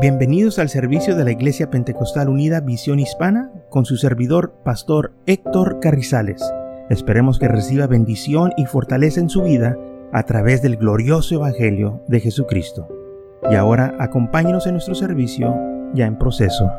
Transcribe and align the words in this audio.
Bienvenidos 0.00 0.60
al 0.60 0.68
servicio 0.68 1.16
de 1.16 1.24
la 1.24 1.32
Iglesia 1.32 1.70
Pentecostal 1.70 2.28
Unida 2.28 2.60
Visión 2.60 3.00
Hispana 3.00 3.50
con 3.68 3.84
su 3.84 3.96
servidor, 3.96 4.54
Pastor 4.64 5.12
Héctor 5.26 5.80
Carrizales. 5.80 6.40
Esperemos 6.88 7.40
que 7.40 7.48
reciba 7.48 7.88
bendición 7.88 8.52
y 8.56 8.66
fortaleza 8.66 9.18
en 9.18 9.28
su 9.28 9.42
vida 9.42 9.76
a 10.12 10.22
través 10.22 10.62
del 10.62 10.76
glorioso 10.76 11.34
Evangelio 11.34 12.00
de 12.06 12.20
Jesucristo. 12.20 12.86
Y 13.50 13.56
ahora 13.56 13.96
acompáñenos 13.98 14.68
en 14.68 14.74
nuestro 14.74 14.94
servicio 14.94 15.52
ya 15.94 16.06
en 16.06 16.16
proceso. 16.16 16.70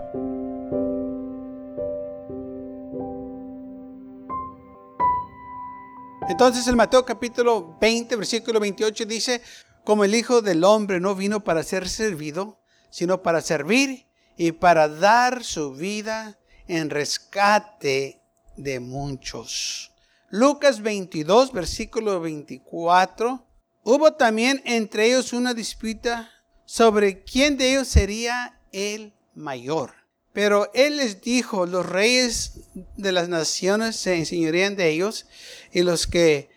Entonces 6.30 6.66
el 6.70 6.78
Mateo 6.78 7.04
capítulo 7.04 7.76
20, 7.82 8.16
versículo 8.16 8.62
28 8.62 9.06
dice, 9.06 9.42
como 9.84 10.06
el 10.06 10.16
Hijo 10.16 10.42
del 10.42 10.64
Hombre 10.64 11.02
no 11.02 11.16
vino 11.16 11.44
para 11.44 11.64
ser 11.64 11.90
servido, 11.90 12.59
sino 12.90 13.22
para 13.22 13.42
servir 13.42 14.06
y 14.38 14.52
para 14.54 14.88
dar 14.88 15.44
su 15.44 15.74
vida 15.74 16.40
en 16.68 16.90
rescate 16.90 18.22
de 18.56 18.80
muchos. 18.80 19.92
Lucas 20.30 20.82
22, 20.82 21.52
versículo 21.52 22.22
24. 22.22 23.46
Hubo 23.84 24.14
también 24.14 24.62
entre 24.66 25.08
ellos 25.08 25.34
una 25.34 25.54
disputa 25.54 26.32
sobre 26.66 27.24
quién 27.24 27.58
de 27.58 27.72
ellos 27.72 27.88
sería 27.88 28.60
el 28.72 29.14
mayor. 29.34 29.94
Pero 30.32 30.70
él 30.74 30.98
les 30.98 31.22
dijo, 31.22 31.66
los 31.66 31.86
reyes 31.86 32.62
de 32.96 33.12
las 33.12 33.28
naciones 33.28 33.96
se 33.96 34.16
enseñarían 34.16 34.76
de 34.76 34.90
ellos 34.90 35.26
y 35.74 35.82
los 35.82 36.06
que 36.06 36.50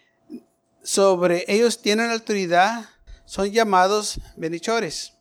sobre 0.82 1.44
ellos 1.48 1.80
tienen 1.80 2.10
autoridad 2.10 2.84
son 3.24 3.50
llamados 3.50 4.20
bendichores 4.36 5.14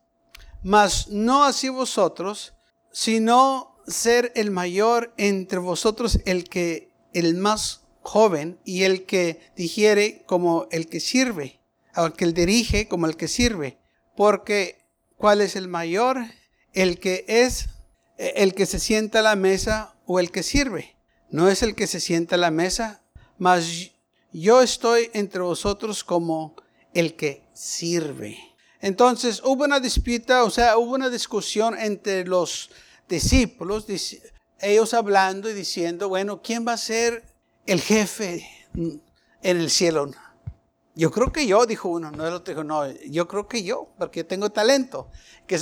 mas 0.63 1.07
no 1.07 1.43
así 1.43 1.69
vosotros, 1.69 2.53
sino 2.91 3.81
ser 3.87 4.31
el 4.35 4.51
mayor 4.51 5.13
entre 5.17 5.59
vosotros, 5.59 6.19
el 6.25 6.49
que, 6.49 6.91
el 7.13 7.35
más 7.35 7.81
joven 8.01 8.59
y 8.65 8.83
el 8.83 9.05
que 9.05 9.51
digiere 9.55 10.23
como 10.25 10.67
el 10.71 10.87
que 10.87 10.99
sirve, 10.99 11.59
o 11.95 12.05
el 12.05 12.13
que 12.13 12.27
dirige 12.27 12.87
como 12.87 13.05
el 13.05 13.17
que 13.17 13.27
sirve. 13.27 13.77
Porque, 14.15 14.85
¿cuál 15.17 15.41
es 15.41 15.55
el 15.55 15.67
mayor? 15.67 16.19
El 16.73 16.99
que 16.99 17.25
es 17.27 17.69
el 18.17 18.53
que 18.53 18.65
se 18.65 18.79
sienta 18.79 19.19
a 19.19 19.23
la 19.23 19.35
mesa 19.35 19.95
o 20.05 20.19
el 20.19 20.31
que 20.31 20.43
sirve. 20.43 20.95
No 21.29 21.49
es 21.49 21.63
el 21.63 21.75
que 21.75 21.87
se 21.87 21.99
sienta 21.99 22.35
a 22.35 22.39
la 22.39 22.51
mesa, 22.51 23.01
mas 23.37 23.91
yo 24.31 24.61
estoy 24.61 25.09
entre 25.13 25.41
vosotros 25.41 26.03
como 26.03 26.55
el 26.93 27.15
que 27.15 27.47
sirve. 27.53 28.37
Entonces 28.81 29.41
hubo 29.43 29.63
una 29.63 29.79
disputa, 29.79 30.43
o 30.43 30.49
sea, 30.49 30.77
hubo 30.77 30.95
una 30.95 31.09
discusión 31.09 31.77
entre 31.77 32.25
los 32.25 32.71
discípulos, 33.07 33.85
ellos 34.59 34.93
hablando 34.93 35.49
y 35.49 35.53
diciendo, 35.53 36.09
bueno, 36.09 36.41
¿quién 36.41 36.67
va 36.67 36.73
a 36.73 36.77
ser 36.77 37.23
el 37.65 37.79
jefe 37.81 38.47
en 38.73 39.01
el 39.41 39.69
cielo? 39.69 40.09
Yo 40.95 41.11
creo 41.11 41.31
que 41.31 41.45
yo, 41.45 41.65
dijo 41.65 41.89
uno, 41.89 42.11
no 42.11 42.27
el 42.27 42.33
otro 42.33 42.53
dijo, 42.53 42.63
no, 42.63 42.89
yo 42.91 43.27
creo 43.27 43.47
que 43.47 43.63
yo, 43.63 43.93
porque 43.97 44.23
tengo 44.23 44.49
talento. 44.49 45.09
Que 45.47 45.59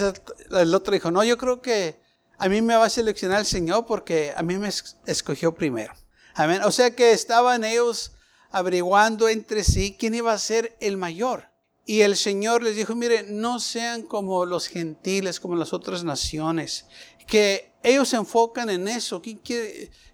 el 0.52 0.74
otro 0.74 0.94
dijo, 0.94 1.12
no, 1.12 1.24
yo 1.24 1.38
creo 1.38 1.62
que 1.62 2.00
a 2.38 2.48
mí 2.48 2.62
me 2.62 2.76
va 2.76 2.86
a 2.86 2.90
seleccionar 2.90 3.40
el 3.40 3.46
Señor 3.46 3.86
porque 3.86 4.34
a 4.36 4.42
mí 4.42 4.58
me 4.58 4.70
escogió 5.06 5.54
primero. 5.54 5.94
Amén. 6.34 6.62
O 6.64 6.72
sea 6.72 6.96
que 6.96 7.12
estaban 7.12 7.64
ellos 7.64 8.14
averiguando 8.50 9.28
entre 9.28 9.64
sí 9.64 9.96
quién 10.00 10.16
iba 10.16 10.32
a 10.32 10.38
ser 10.40 10.76
el 10.80 10.96
mayor. 10.98 11.49
Y 11.90 12.04
el 12.04 12.18
Señor 12.18 12.62
les 12.62 12.76
dijo, 12.76 12.94
mire, 12.94 13.24
no 13.24 13.60
sean 13.60 14.04
como 14.04 14.46
los 14.46 14.68
gentiles, 14.68 15.40
como 15.40 15.56
las 15.56 15.74
otras 15.74 16.04
naciones, 16.04 16.86
que 17.26 17.72
ellos 17.82 18.10
se 18.10 18.18
enfocan 18.18 18.70
en 18.70 18.88
eso. 18.88 19.24
¿Quién, 19.24 19.42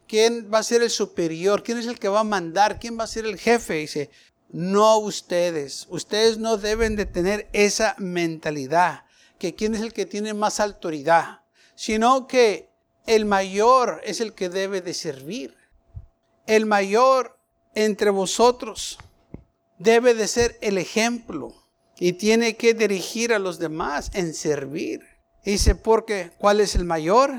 ¿Quién, 0.08 0.50
va 0.54 0.60
a 0.60 0.64
ser 0.64 0.84
el 0.84 0.90
superior? 0.90 1.64
¿Quién 1.64 1.78
es 1.78 1.88
el 1.88 2.00
que 2.00 2.08
va 2.08 2.22
a 2.22 2.24
mandar? 2.24 2.80
¿Quién 2.80 2.98
va 2.98 3.04
a 3.04 3.08
ser 3.08 3.26
el 3.26 3.38
jefe? 3.38 3.74
Dice, 3.74 4.10
no 4.48 5.00
ustedes. 5.00 5.86
Ustedes 5.90 6.38
no 6.38 6.56
deben 6.56 6.96
de 6.96 7.06
tener 7.06 7.50
esa 7.52 7.94
mentalidad, 7.98 9.04
que 9.38 9.54
quién 9.54 9.76
es 9.76 9.82
el 9.82 9.92
que 9.92 10.06
tiene 10.06 10.34
más 10.34 10.62
autoridad, 10.62 11.42
sino 11.76 12.26
que 12.26 12.70
el 13.06 13.26
mayor 13.26 14.00
es 14.06 14.22
el 14.22 14.34
que 14.34 14.48
debe 14.48 14.80
de 14.80 14.94
servir. 14.94 15.58
El 16.48 16.68
mayor 16.68 17.38
entre 17.74 18.12
vosotros 18.12 18.98
debe 19.78 20.14
de 20.14 20.30
ser 20.30 20.58
el 20.62 20.78
ejemplo 20.78 21.65
y 22.00 22.14
tiene 22.14 22.56
que 22.56 22.74
dirigir 22.74 23.34
a 23.34 23.40
los 23.40 23.60
demás 23.60 24.12
en 24.14 24.34
servir. 24.34 25.02
Dice, 25.44 25.76
porque 25.76 26.32
¿cuál 26.38 26.60
es 26.60 26.76
el 26.76 26.86
mayor? 26.86 27.32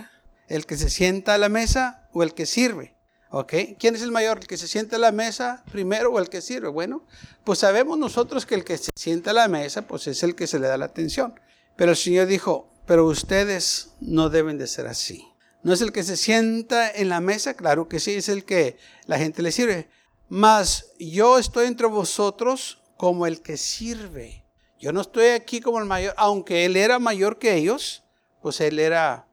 ¿El 0.48 0.66
que 0.66 0.76
se 0.76 0.90
sienta 0.90 1.34
a 1.34 1.38
la 1.38 1.48
mesa 1.48 2.08
o 2.12 2.22
el 2.22 2.34
que 2.34 2.46
sirve? 2.46 2.94
¿Ok? 3.30 3.52
¿Quién 3.78 3.96
es 3.96 4.02
el 4.02 4.12
mayor? 4.12 4.38
¿El 4.38 4.46
que 4.46 4.56
se 4.56 4.68
sienta 4.68 4.96
a 4.96 5.00
la 5.00 5.12
mesa 5.12 5.64
primero 5.72 6.12
o 6.12 6.18
el 6.18 6.28
que 6.28 6.40
sirve? 6.40 6.68
Bueno, 6.68 7.04
pues 7.44 7.58
sabemos 7.58 7.98
nosotros 7.98 8.46
que 8.46 8.54
el 8.54 8.64
que 8.64 8.78
se 8.78 8.92
sienta 8.94 9.32
a 9.32 9.34
la 9.34 9.48
mesa, 9.48 9.82
pues 9.82 10.06
es 10.06 10.22
el 10.22 10.34
que 10.34 10.46
se 10.46 10.58
le 10.58 10.68
da 10.68 10.78
la 10.78 10.86
atención. 10.86 11.38
Pero 11.76 11.90
el 11.90 11.96
Señor 11.96 12.26
dijo, 12.26 12.72
pero 12.86 13.04
ustedes 13.06 13.90
no 14.00 14.30
deben 14.30 14.56
de 14.56 14.68
ser 14.68 14.86
así. 14.86 15.26
No 15.64 15.72
es 15.72 15.80
el 15.80 15.90
que 15.90 16.04
se 16.04 16.16
sienta 16.16 16.88
en 16.88 17.08
la 17.08 17.20
mesa, 17.20 17.54
claro 17.54 17.88
que 17.88 17.98
sí, 17.98 18.14
es 18.14 18.28
el 18.28 18.44
que 18.44 18.78
la 19.06 19.18
gente 19.18 19.42
le 19.42 19.50
sirve. 19.50 19.88
Mas 20.28 20.92
yo 21.00 21.38
estoy 21.38 21.66
entre 21.66 21.88
vosotros 21.88 22.82
como 22.96 23.26
el 23.26 23.42
que 23.42 23.56
sirve. 23.56 24.45
Yo 24.78 24.92
no 24.92 25.00
estoy 25.00 25.28
aquí 25.28 25.60
como 25.60 25.78
el 25.78 25.86
mayor, 25.86 26.12
aunque 26.16 26.66
él 26.66 26.76
era 26.76 26.98
mayor 26.98 27.38
que 27.38 27.54
ellos, 27.54 28.04
pues 28.42 28.60
él 28.60 28.78
era, 28.78 29.26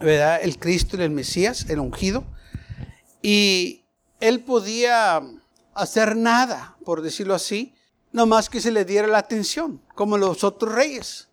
¿verdad? 0.00 0.40
El 0.42 0.58
Cristo, 0.58 1.00
el 1.00 1.10
Mesías, 1.10 1.66
el 1.68 1.78
ungido. 1.78 2.24
Y 3.22 3.84
él 4.18 4.40
podía 4.40 5.22
hacer 5.72 6.16
nada, 6.16 6.76
por 6.84 7.02
decirlo 7.02 7.34
así, 7.34 7.74
no 8.10 8.26
más 8.26 8.50
que 8.50 8.60
se 8.60 8.72
le 8.72 8.84
diera 8.84 9.06
la 9.06 9.18
atención, 9.18 9.82
como 9.94 10.18
los 10.18 10.42
otros 10.42 10.74
reyes. 10.74 11.28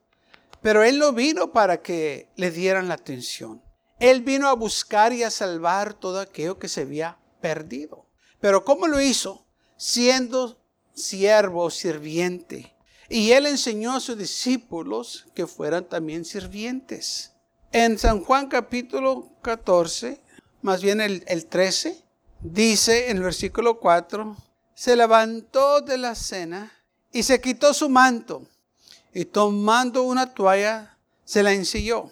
Pero 0.62 0.84
él 0.84 1.00
no 1.00 1.12
vino 1.12 1.52
para 1.52 1.82
que 1.82 2.30
le 2.36 2.52
dieran 2.52 2.88
la 2.88 2.94
atención. 2.96 3.64
Él 4.00 4.22
vino 4.22 4.48
a 4.48 4.54
buscar 4.54 5.12
y 5.12 5.24
a 5.24 5.32
salvar 5.32 5.94
todo 5.94 6.20
aquello 6.20 6.60
que 6.60 6.70
se 6.70 6.82
había 6.82 7.18
perdido. 7.42 8.06
Pero 8.40 8.64
¿cómo 8.64 8.88
lo 8.88 9.02
hizo? 9.02 9.48
Siendo 9.76 10.62
siervo, 10.94 11.70
sirviente 11.70 12.73
y 13.10 13.32
él 13.32 13.46
enseñó 13.46 13.94
a 13.94 14.00
sus 14.00 14.18
discípulos 14.18 15.26
que 15.34 15.48
fueran 15.48 15.88
también 15.88 16.26
sirvientes. 16.26 17.32
En 17.72 17.98
San 17.98 18.24
Juan 18.24 18.48
capítulo 18.48 19.30
14, 19.42 20.22
más 20.62 20.82
bien 20.82 21.02
el, 21.02 21.46
13, 21.46 22.04
dice 22.42 23.10
en 23.10 23.18
el 23.18 23.24
versículo 23.24 23.80
4, 23.80 24.36
se 24.76 24.96
levantó 24.96 25.82
de 25.82 25.98
la 25.98 26.16
cena 26.16 26.72
y 27.12 27.24
se 27.24 27.42
quitó 27.42 27.74
su 27.74 27.90
manto 27.90 28.48
y 29.14 29.26
tomando 29.26 30.04
una 30.04 30.34
toalla 30.34 30.98
se 31.26 31.44
la 31.44 31.54
ensilló. 31.54 32.10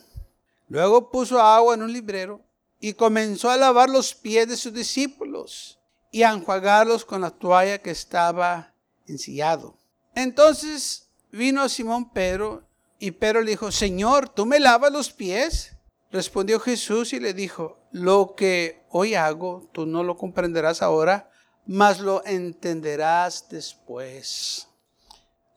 Luego 0.68 1.09
puso 1.09 1.40
agua 1.40 1.75
en 1.75 1.84
un 1.84 1.94
librero 1.94 2.41
y 2.79 2.94
comenzó 2.94 3.50
a 3.50 3.58
lavar 3.58 3.90
los 3.90 4.13
pies 4.16 4.47
de 4.47 4.58
sus 4.58 4.73
discípulos 4.73 5.79
y 6.12 6.23
a 6.23 6.31
enjuagarlos 6.31 7.06
con 7.06 7.22
la 7.22 7.29
toalla 7.29 7.81
que 7.81 7.91
estaba 7.91 8.73
ensillado. 9.08 9.81
Entonces 10.16 11.09
vino 11.31 11.67
Simón 11.69 12.11
Pedro 12.11 12.63
y 12.99 13.11
Pedro 13.11 13.41
le 13.41 13.51
dijo, 13.51 13.72
Señor, 13.72 14.29
¿tú 14.29 14.45
me 14.45 14.59
lavas 14.59 14.91
los 14.91 15.11
pies? 15.11 15.75
Respondió 16.11 16.59
Jesús 16.59 17.13
y 17.13 17.19
le 17.19 17.33
dijo, 17.33 17.79
lo 17.91 18.35
que 18.35 18.85
hoy 18.89 19.16
hago, 19.16 19.69
tú 19.72 19.85
no 19.85 20.03
lo 20.03 20.17
comprenderás 20.17 20.81
ahora, 20.81 21.31
mas 21.66 21.99
lo 21.99 22.23
entenderás 22.25 23.47
después. 23.49 24.67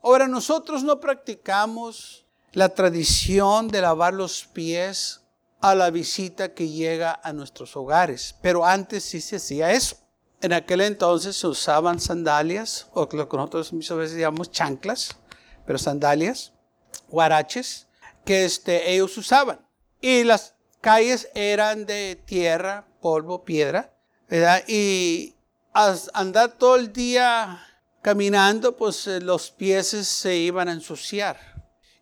Ahora, 0.03 0.29
nosotros 0.29 0.85
no 0.85 1.01
practicamos 1.01 2.25
la 2.53 2.69
tradición 2.69 3.69
de 3.69 3.81
lavar 3.81 4.15
los 4.15 4.45
pies 4.45 5.23
a 5.61 5.75
la 5.75 5.91
visita 5.91 6.55
que 6.55 6.69
llega 6.69 7.19
a 7.23 7.33
nuestros 7.33 7.77
hogares, 7.77 8.35
pero 8.43 8.65
antes 8.65 9.03
sí 9.03 9.21
se 9.21 9.37
hacía 9.37 9.73
eso. 9.73 9.97
En 10.45 10.53
aquel 10.53 10.83
entonces 10.83 11.37
se 11.37 11.47
usaban 11.47 11.99
sandalias, 11.99 12.89
o 12.93 13.09
lo 13.11 13.31
que 13.31 13.37
nosotros 13.39 13.73
muchas 13.73 13.97
veces 13.97 14.19
llamamos 14.19 14.51
chanclas, 14.51 15.17
pero 15.65 15.79
sandalias, 15.79 16.53
guaraches, 17.09 17.87
que 18.27 18.45
este, 18.45 18.93
ellos 18.93 19.17
usaban. 19.17 19.67
Y 20.03 20.23
las 20.23 20.55
calles 20.83 21.31
eran 21.35 21.87
de 21.87 22.23
tierra, 22.27 22.87
polvo, 23.01 23.43
piedra, 23.43 23.97
¿verdad? 24.29 24.63
Y 24.69 25.35
andar 25.73 26.59
todo 26.59 26.77
el 26.77 26.93
día 26.93 27.67
caminando, 28.03 28.77
pues 28.77 29.07
eh, 29.07 29.23
los 29.23 29.51
pies 29.51 29.87
se 29.87 30.37
iban 30.37 30.69
a 30.69 30.73
ensuciar. 30.73 31.39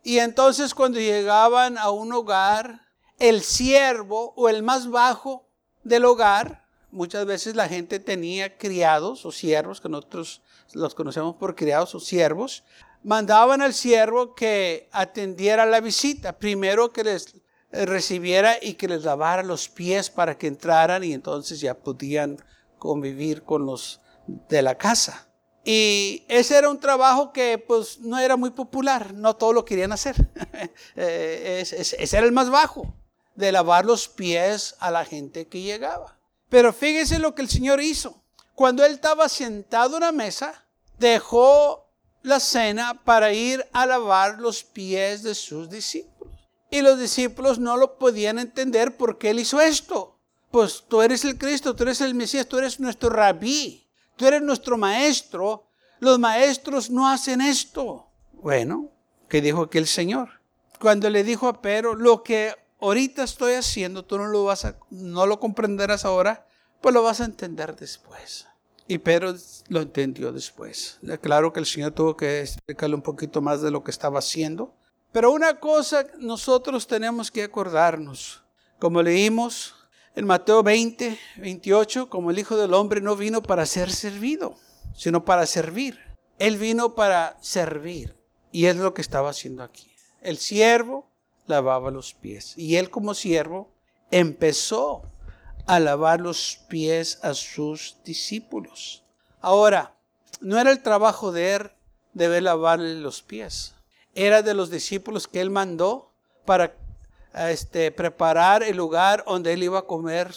Y 0.03 0.19
entonces 0.19 0.75
cuando 0.75 0.99
llegaban 0.99 1.79
a 1.79 1.91
un 1.91 2.13
hogar, 2.13 2.81
el 3.21 3.43
siervo 3.43 4.35
o 4.37 4.49
el 4.49 4.65
más 4.65 4.91
bajo 4.91 5.49
del 5.85 6.07
hogar, 6.07 6.62
muchas 6.93 7.27
veces 7.27 7.57
la 7.57 7.69
gente 7.69 7.99
tenía 7.99 8.57
criados 8.57 9.27
o 9.27 9.33
siervos, 9.33 9.81
que 9.81 9.89
nosotros 9.89 10.43
los 10.73 10.95
conocemos 10.95 11.37
por 11.37 11.57
criados 11.57 11.95
o 11.95 12.01
siervos, 12.01 12.63
mandaban 13.03 13.63
al 13.63 13.75
siervo 13.75 14.35
que 14.35 14.89
atendiera 14.93 15.67
la 15.67 15.81
visita. 15.81 16.39
Primero 16.39 16.93
que 16.93 17.03
les 17.03 17.35
recibiera 17.73 18.57
y 18.61 18.75
que 18.75 18.89
les 18.89 19.05
lavara 19.05 19.43
los 19.43 19.69
pies 19.69 20.11
para 20.11 20.37
que 20.37 20.47
entraran 20.47 21.03
y 21.03 21.13
entonces 21.13 21.61
ya 21.61 21.75
podían 21.75 22.37
convivir 22.79 23.43
con 23.43 23.67
los 23.67 24.01
de 24.27 24.63
la 24.63 24.77
casa. 24.77 25.29
Y 25.65 26.25
ese 26.29 26.59
era 26.59 26.69
un 26.69 26.81
trabajo 26.81 27.33
que 27.33 27.57
pues 27.57 28.01
no 28.01 28.19
era 28.19 28.37
muy 28.37 28.51
popular, 28.51 29.15
no 29.15 29.37
todos 29.37 29.55
lo 29.55 29.65
querían 29.65 29.93
hacer. 29.93 30.17
Eh, 30.97 31.61
ese 31.63 32.17
era 32.17 32.27
el 32.27 32.33
más 32.33 32.51
bajo, 32.51 32.95
de 33.35 33.53
lavar 33.53 33.85
los 33.85 34.09
pies 34.09 34.77
a 34.79 34.91
la 34.91 35.05
gente 35.05 35.49
que 35.49 35.61
llegaba. 35.61 36.19
Pero 36.53 36.75
fíjese 36.75 37.19
lo 37.19 37.35
que 37.35 37.41
el 37.41 37.49
Señor 37.49 37.81
hizo. 37.81 38.23
Cuando 38.55 38.85
Él 38.85 38.93
estaba 38.93 39.27
sentado 39.31 39.97
en 39.97 40.03
la 40.03 40.13
mesa, 40.13 40.67
dejó 40.99 41.89
la 42.23 42.41
cena 42.41 43.03
para 43.05 43.33
ir 43.33 43.67
a 43.73 43.87
lavar 43.87 44.39
los 44.39 44.63
pies 44.63 45.23
de 45.23 45.35
sus 45.35 45.71
discípulos. 45.71 46.35
Y 46.71 46.83
los 46.83 46.99
discípulos 46.99 47.59
no 47.59 47.79
lo 47.79 47.97
podían 47.97 48.39
entender 48.39 48.99
por 48.99 49.17
qué 49.17 49.31
Él 49.31 49.41
hizo 49.41 49.63
esto. 49.63 50.19
Pues 50.51 50.85
tú 50.87 51.01
eres 51.01 51.25
el 51.25 51.39
Cristo, 51.39 51.75
tú 51.75 51.85
eres 51.85 52.03
el 52.03 52.15
Mesías, 52.15 52.47
tú 52.47 52.59
eres 52.59 52.79
nuestro 52.79 53.09
rabí, 53.09 53.89
tú 54.17 54.27
eres 54.27 54.43
nuestro 54.43 54.77
maestro. 54.77 55.65
Los 56.01 56.19
maestros 56.19 56.91
no 56.91 57.09
hacen 57.09 57.41
esto. 57.41 58.09
Bueno, 58.35 58.91
¿qué 59.27 59.41
dijo 59.41 59.63
aquí 59.63 59.79
el 59.79 59.87
Señor? 59.87 60.29
Cuando 60.79 61.09
le 61.09 61.25
dijo 61.25 61.49
a 61.49 61.63
Pedro, 61.63 61.95
lo 61.95 62.23
que 62.23 62.55
ahorita 62.83 63.23
estoy 63.23 63.55
haciendo, 63.55 64.05
tú 64.05 64.19
no 64.19 64.27
lo 64.27 64.45
vas 64.45 64.65
a, 64.65 64.77
no 64.91 65.25
lo 65.27 65.39
comprenderás 65.39 66.05
ahora, 66.05 66.47
pues 66.81 66.93
lo 66.93 67.03
vas 67.03 67.21
a 67.21 67.25
entender 67.25 67.77
después. 67.77 68.49
Y 68.89 68.99
Pedro 68.99 69.35
lo 69.69 69.81
entendió 69.81 70.33
después. 70.33 70.99
Claro 71.21 71.53
que 71.53 71.61
el 71.61 71.67
Señor 71.67 71.93
tuvo 71.93 72.17
que 72.17 72.41
explicarle 72.41 72.97
un 72.97 73.03
poquito 73.03 73.41
más 73.41 73.63
de 73.63 73.71
lo 73.71 73.85
que 73.85 73.93
estaba 73.93 74.19
haciendo. 74.19 74.75
Pero 75.13 75.31
una 75.31 75.61
cosa 75.61 76.07
nosotros 76.19 76.87
tenemos 76.87 77.31
que 77.31 77.45
acordarnos, 77.45 78.43
como 78.81 79.01
leímos 79.01 79.77
en 80.17 80.27
Mateo 80.27 80.63
20, 80.63 81.19
28, 81.37 82.11
como 82.11 82.31
el 82.31 82.39
Hijo 82.39 82.57
del 82.57 82.75
Hombre 82.75 83.01
no 83.01 83.15
vino 83.15 83.43
para 83.43 83.65
ser 83.65 83.93
servido, 83.93 84.57
sino 84.95 85.25
para 85.25 85.47
servir. 85.47 85.99
Él 86.39 86.57
vino 86.57 86.95
para 86.97 87.39
servir. 87.41 88.17
Y 88.51 88.67
es 88.67 88.77
lo 88.77 88.93
que 88.93 89.03
estaba 89.03 89.31
haciendo 89.31 89.63
aquí. 89.63 89.91
El 90.21 90.39
siervo 90.39 91.12
lavaba 91.47 91.91
los 91.91 92.15
pies. 92.15 92.55
Y 92.57 92.77
él 92.77 92.91
como 92.91 93.15
siervo 93.15 93.71
empezó 94.11 95.03
a 95.67 95.81
lavar 95.81 96.21
los 96.21 96.61
pies 96.69 97.19
a 97.23 97.35
sus 97.35 97.97
discípulos. 98.05 99.05
Ahora, 99.41 99.95
no 100.41 100.59
era 100.59 100.71
el 100.71 100.83
trabajo 100.83 101.33
de 101.33 101.55
él 101.55 101.71
de 102.15 102.41
lavarle 102.41 102.95
los 102.97 103.23
pies. 103.23 103.75
Era 104.15 104.43
de 104.43 104.55
los 104.55 104.71
discípulos 104.71 105.29
que 105.29 105.41
él 105.41 105.51
mandó 105.51 106.11
para 106.45 106.75
este, 107.35 107.91
preparar 107.93 108.63
el 108.63 108.77
lugar 108.77 109.25
donde 109.27 109.53
él 109.53 109.63
iba 109.63 109.81
a 109.81 109.87
comer 109.87 110.33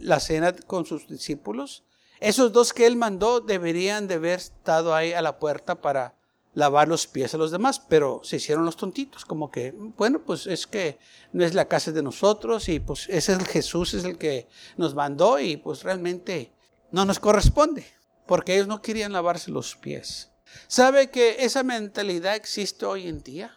la 0.00 0.20
cena 0.20 0.54
con 0.66 0.86
sus 0.86 1.06
discípulos. 1.06 1.84
Esos 2.20 2.52
dos 2.52 2.72
que 2.72 2.86
él 2.86 2.96
mandó 2.96 3.40
deberían 3.40 4.08
de 4.08 4.14
haber 4.14 4.38
estado 4.38 4.94
ahí 4.94 5.12
a 5.12 5.22
la 5.22 5.38
puerta 5.38 5.80
para 5.80 6.14
lavar 6.54 6.88
los 6.88 7.06
pies 7.06 7.34
a 7.34 7.38
los 7.38 7.50
demás, 7.50 7.80
pero 7.80 8.20
se 8.24 8.36
hicieron 8.36 8.64
los 8.64 8.76
tontitos, 8.76 9.24
como 9.24 9.50
que, 9.50 9.72
bueno, 9.72 10.22
pues 10.22 10.46
es 10.46 10.66
que 10.66 10.98
no 11.32 11.44
es 11.44 11.54
la 11.54 11.66
casa 11.66 11.92
de 11.92 12.02
nosotros 12.02 12.68
y 12.68 12.80
pues 12.80 13.08
ese 13.08 13.32
es 13.32 13.38
el 13.38 13.46
Jesús, 13.46 13.94
es 13.94 14.04
el 14.04 14.18
que 14.18 14.48
nos 14.76 14.94
mandó 14.94 15.38
y 15.38 15.56
pues 15.56 15.82
realmente 15.82 16.52
no 16.90 17.04
nos 17.04 17.18
corresponde, 17.18 17.86
porque 18.26 18.54
ellos 18.54 18.68
no 18.68 18.82
querían 18.82 19.12
lavarse 19.12 19.50
los 19.50 19.76
pies. 19.76 20.30
¿Sabe 20.68 21.10
que 21.10 21.44
esa 21.44 21.62
mentalidad 21.62 22.36
existe 22.36 22.84
hoy 22.84 23.08
en 23.08 23.22
día? 23.22 23.56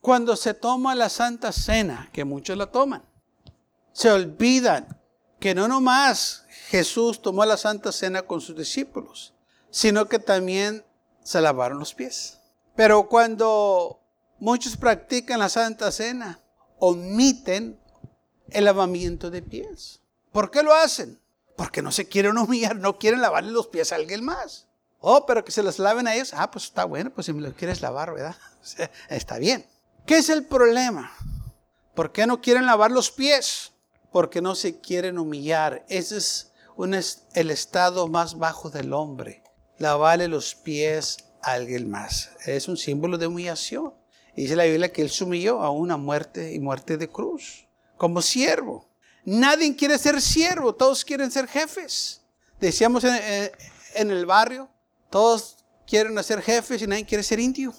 Cuando 0.00 0.34
se 0.34 0.54
toma 0.54 0.94
la 0.94 1.08
Santa 1.08 1.52
Cena, 1.52 2.10
que 2.12 2.24
muchos 2.24 2.56
la 2.56 2.66
toman, 2.66 3.04
se 3.92 4.10
olvidan 4.10 4.98
que 5.38 5.54
no 5.54 5.68
nomás 5.68 6.44
Jesús 6.68 7.22
tomó 7.22 7.44
la 7.44 7.56
Santa 7.56 7.92
Cena 7.92 8.22
con 8.22 8.40
sus 8.40 8.56
discípulos, 8.56 9.34
sino 9.70 10.06
que 10.06 10.18
también 10.18 10.84
se 11.22 11.40
lavaron 11.40 11.78
los 11.78 11.94
pies. 11.94 12.38
Pero 12.76 13.08
cuando 13.08 14.00
muchos 14.38 14.76
practican 14.76 15.38
la 15.38 15.48
Santa 15.48 15.92
Cena, 15.92 16.40
omiten 16.78 17.78
el 18.50 18.64
lavamiento 18.64 19.30
de 19.30 19.42
pies. 19.42 20.00
¿Por 20.32 20.50
qué 20.50 20.62
lo 20.62 20.74
hacen? 20.74 21.20
Porque 21.56 21.82
no 21.82 21.92
se 21.92 22.08
quieren 22.08 22.38
humillar, 22.38 22.76
no 22.76 22.98
quieren 22.98 23.20
lavarle 23.20 23.52
los 23.52 23.66
pies 23.66 23.92
a 23.92 23.96
alguien 23.96 24.24
más. 24.24 24.66
Oh, 25.00 25.26
pero 25.26 25.44
que 25.44 25.52
se 25.52 25.62
los 25.62 25.78
laven 25.78 26.06
a 26.06 26.14
ellos. 26.14 26.32
Ah, 26.34 26.50
pues 26.50 26.64
está 26.64 26.84
bueno, 26.84 27.10
pues 27.10 27.26
si 27.26 27.32
me 27.32 27.42
lo 27.42 27.52
quieres 27.54 27.80
lavar, 27.80 28.12
¿verdad? 28.12 28.36
está 29.08 29.38
bien. 29.38 29.66
¿Qué 30.06 30.18
es 30.18 30.28
el 30.28 30.44
problema? 30.44 31.12
¿Por 31.94 32.12
qué 32.12 32.26
no 32.26 32.40
quieren 32.40 32.66
lavar 32.66 32.90
los 32.90 33.10
pies? 33.10 33.72
Porque 34.12 34.40
no 34.40 34.54
se 34.54 34.80
quieren 34.80 35.18
humillar. 35.18 35.84
Ese 35.88 36.16
es 36.16 36.52
el 37.34 37.50
estado 37.50 38.08
más 38.08 38.38
bajo 38.38 38.70
del 38.70 38.92
hombre 38.92 39.42
lavarle 39.80 40.28
los 40.28 40.54
pies 40.54 41.16
a 41.42 41.52
alguien 41.52 41.90
más. 41.90 42.30
Es 42.44 42.68
un 42.68 42.76
símbolo 42.76 43.18
de 43.18 43.26
humillación. 43.26 43.94
Dice 44.36 44.54
la 44.54 44.64
Biblia 44.64 44.92
que 44.92 45.02
él 45.02 45.10
se 45.10 45.24
humilló 45.24 45.60
a 45.62 45.70
una 45.70 45.96
muerte 45.96 46.52
y 46.52 46.60
muerte 46.60 46.96
de 46.96 47.08
cruz, 47.08 47.66
como 47.96 48.22
siervo. 48.22 48.88
Nadie 49.24 49.74
quiere 49.74 49.98
ser 49.98 50.20
siervo, 50.20 50.74
todos 50.74 51.04
quieren 51.04 51.30
ser 51.30 51.48
jefes. 51.48 52.22
Decíamos 52.60 53.04
en, 53.04 53.50
en 53.94 54.10
el 54.10 54.26
barrio, 54.26 54.70
todos 55.10 55.64
quieren 55.86 56.22
ser 56.22 56.42
jefes 56.42 56.80
y 56.82 56.86
nadie 56.86 57.06
quiere 57.06 57.24
ser 57.24 57.40
indio. 57.40 57.74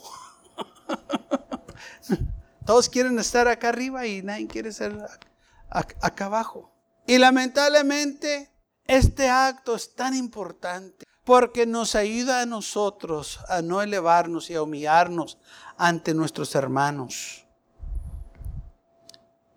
todos 2.65 2.89
quieren 2.89 3.17
estar 3.19 3.47
acá 3.47 3.69
arriba 3.69 4.07
y 4.07 4.23
nadie 4.23 4.47
quiere 4.47 4.71
ser 4.71 4.97
acá 5.69 6.25
abajo. 6.25 6.73
Y 7.05 7.19
lamentablemente 7.19 8.51
este 8.85 9.29
acto 9.29 9.75
es 9.75 9.93
tan 9.95 10.15
importante 10.15 11.05
porque 11.23 11.65
nos 11.65 11.95
ayuda 11.95 12.41
a 12.41 12.45
nosotros 12.45 13.39
a 13.47 13.61
no 13.61 13.81
elevarnos 13.81 14.49
y 14.49 14.55
a 14.55 14.63
humillarnos 14.63 15.37
ante 15.77 16.13
nuestros 16.13 16.55
hermanos. 16.55 17.45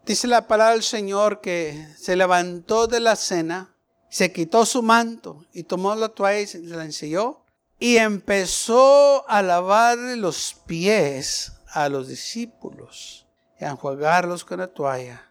Dice 0.05 0.27
la 0.27 0.47
palabra 0.47 0.75
del 0.75 0.83
Señor 0.83 1.41
que 1.41 1.89
se 1.97 2.15
levantó 2.15 2.87
de 2.87 3.01
la 3.01 3.17
cena, 3.17 3.75
se 4.11 4.33
quitó 4.33 4.67
su 4.67 4.83
manto 4.83 5.47
y 5.53 5.63
tomó 5.63 5.95
la 5.95 6.11
toalla 6.11 6.41
y 6.41 6.47
se 6.47 6.61
la 6.61 6.85
enseñó 6.85 7.45
y 7.79 7.97
empezó 7.97 9.29
a 9.29 9.43
lavarle 9.43 10.17
los 10.17 10.55
pies 10.67 11.53
a 11.69 11.89
los 11.89 12.09
discípulos 12.09 13.27
y 13.59 13.65
a 13.65 13.71
enjuagarlos 13.71 14.45
con 14.45 14.61
la 14.61 14.69
toalla. 14.69 15.23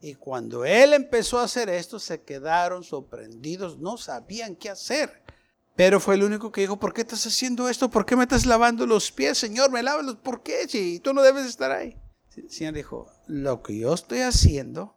Y 0.00 0.14
cuando 0.14 0.64
él 0.64 0.94
empezó 0.94 1.40
a 1.40 1.44
hacer 1.44 1.68
esto, 1.68 1.98
se 1.98 2.22
quedaron 2.22 2.84
sorprendidos, 2.84 3.78
no 3.78 3.98
sabían 3.98 4.54
qué 4.54 4.70
hacer. 4.70 5.22
Pero 5.78 6.00
fue 6.00 6.16
el 6.16 6.24
único 6.24 6.50
que 6.50 6.62
dijo, 6.62 6.76
¿por 6.76 6.92
qué 6.92 7.02
estás 7.02 7.24
haciendo 7.24 7.68
esto? 7.68 7.88
¿Por 7.88 8.04
qué 8.04 8.16
me 8.16 8.24
estás 8.24 8.46
lavando 8.46 8.84
los 8.84 9.12
pies, 9.12 9.38
Señor? 9.38 9.70
Me 9.70 9.80
lavas 9.80 10.04
los... 10.04 10.16
¿Por 10.16 10.42
qué? 10.42 10.66
Si 10.66 10.98
tú 10.98 11.14
no 11.14 11.22
debes 11.22 11.46
estar 11.46 11.70
ahí. 11.70 11.96
El 12.36 12.50
Señor 12.50 12.74
dijo, 12.74 13.06
lo 13.28 13.62
que 13.62 13.78
yo 13.78 13.94
estoy 13.94 14.22
haciendo, 14.22 14.96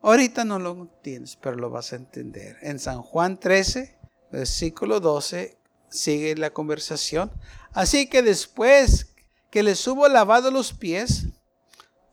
ahorita 0.00 0.46
no 0.46 0.58
lo 0.58 0.72
entiendes, 0.72 1.36
pero 1.36 1.56
lo 1.56 1.68
vas 1.68 1.92
a 1.92 1.96
entender. 1.96 2.56
En 2.62 2.78
San 2.78 3.02
Juan 3.02 3.38
13, 3.38 3.98
versículo 4.32 5.00
12, 5.00 5.58
sigue 5.90 6.34
la 6.34 6.48
conversación. 6.48 7.30
Así 7.74 8.08
que 8.08 8.22
después 8.22 9.12
que 9.50 9.62
les 9.62 9.86
hubo 9.86 10.08
lavado 10.08 10.50
los 10.50 10.72
pies, 10.72 11.26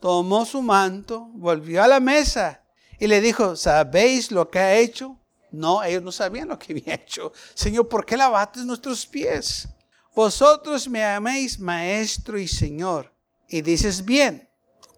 tomó 0.02 0.46
su 0.46 0.62
manto, 0.62 1.30
volvió 1.36 1.82
a 1.82 1.88
la 1.88 2.02
mesa 2.02 2.66
y 3.00 3.08
le 3.08 3.22
dijo, 3.22 3.56
¿sabéis 3.56 4.34
lo 4.34 4.50
que 4.50 4.60
ha 4.60 4.76
hecho? 4.76 5.22
No, 5.58 5.84
ellos 5.84 6.04
no 6.04 6.12
sabían 6.12 6.48
lo 6.48 6.60
que 6.60 6.74
había 6.74 6.94
hecho. 6.94 7.34
Señor, 7.54 7.88
¿por 7.88 8.06
qué 8.06 8.16
lavaste 8.16 8.64
nuestros 8.64 9.06
pies? 9.06 9.68
Vosotros 10.16 10.88
me 10.88 11.04
améis, 11.04 11.60
maestro 11.60 12.38
y 12.38 12.48
Señor. 12.48 13.12
Y 13.50 13.62
dices 13.62 14.06
bien, 14.06 14.48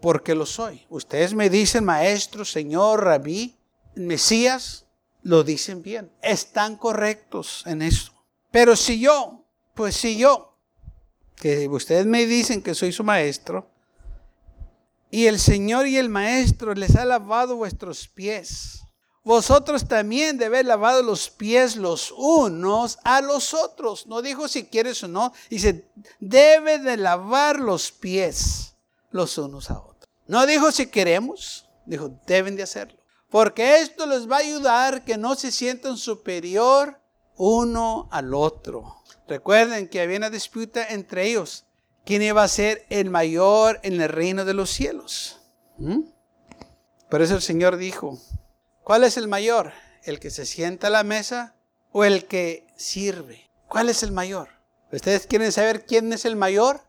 porque 0.01 0.35
lo 0.35 0.45
soy. 0.45 0.85
Ustedes 0.89 1.33
me 1.33 1.49
dicen, 1.49 1.85
maestro, 1.85 2.45
Señor, 2.45 3.03
rabí, 3.03 3.57
Mesías, 3.95 4.85
lo 5.23 5.43
dicen 5.43 5.81
bien. 5.81 6.11
Están 6.21 6.75
correctos 6.75 7.63
en 7.65 7.81
eso. 7.81 8.11
Pero 8.51 8.75
si 8.75 8.99
yo, 8.99 9.45
pues 9.75 9.95
si 9.95 10.17
yo, 10.17 10.57
que 11.35 11.67
ustedes 11.67 12.05
me 12.05 12.25
dicen 12.25 12.61
que 12.61 12.75
soy 12.75 12.91
su 12.91 13.03
maestro, 13.03 13.69
y 15.11 15.25
el 15.25 15.39
Señor 15.39 15.87
y 15.87 15.97
el 15.97 16.09
maestro 16.09 16.73
les 16.73 16.95
ha 16.95 17.05
lavado 17.05 17.55
vuestros 17.55 18.07
pies, 18.07 18.83
vosotros 19.29 19.87
también 19.87 20.39
debéis 20.39 20.65
lavado 20.65 21.03
los 21.03 21.29
pies 21.29 21.75
los 21.75 22.11
unos 22.17 22.97
a 23.03 23.21
los 23.21 23.53
otros. 23.53 24.07
No 24.07 24.23
dijo 24.23 24.47
si 24.47 24.65
quieres 24.65 25.03
o 25.03 25.07
no. 25.07 25.33
Dice, 25.51 25.87
debe 26.19 26.79
de 26.79 26.97
lavar 26.97 27.59
los 27.59 27.91
pies 27.91 28.73
los 29.11 29.37
unos 29.37 29.69
a 29.69 29.79
otros. 29.79 30.09
No 30.25 30.47
dijo 30.47 30.71
si 30.71 30.87
queremos. 30.87 31.69
Dijo, 31.85 32.09
deben 32.25 32.55
de 32.55 32.63
hacerlo. 32.63 32.97
Porque 33.29 33.81
esto 33.81 34.07
les 34.07 34.27
va 34.27 34.37
a 34.37 34.39
ayudar 34.39 35.05
que 35.05 35.15
no 35.15 35.35
se 35.35 35.51
sientan 35.51 35.97
superior 35.97 36.99
uno 37.37 38.09
al 38.11 38.33
otro. 38.33 38.95
Recuerden 39.27 39.89
que 39.89 40.01
había 40.01 40.17
una 40.17 40.31
disputa 40.31 40.87
entre 40.87 41.27
ellos. 41.27 41.65
¿Quién 42.03 42.23
iba 42.23 42.41
a 42.41 42.47
ser 42.47 42.87
el 42.89 43.11
mayor 43.11 43.79
en 43.83 44.01
el 44.01 44.09
reino 44.09 44.43
de 44.43 44.55
los 44.55 44.71
cielos? 44.71 45.37
¿Mm? 45.77 45.99
Por 47.11 47.21
eso 47.21 47.35
el 47.35 47.43
Señor 47.43 47.77
dijo, 47.77 48.17
¿cuál 48.89 49.03
es 49.03 49.17
el 49.17 49.27
mayor? 49.27 49.71
¿El 50.01 50.19
que 50.19 50.31
se 50.31 50.47
sienta 50.47 50.87
a 50.87 50.89
la 50.89 51.03
mesa 51.03 51.53
o 51.91 52.05
el 52.05 52.25
que 52.25 52.65
sirve? 52.75 53.47
¿Cuál 53.67 53.87
es 53.87 54.01
el 54.01 54.11
mayor? 54.11 54.49
¿Ustedes 54.91 55.27
quieren 55.27 55.51
saber 55.51 55.85
quién 55.85 56.11
es 56.11 56.25
el 56.25 56.35
mayor? 56.35 56.81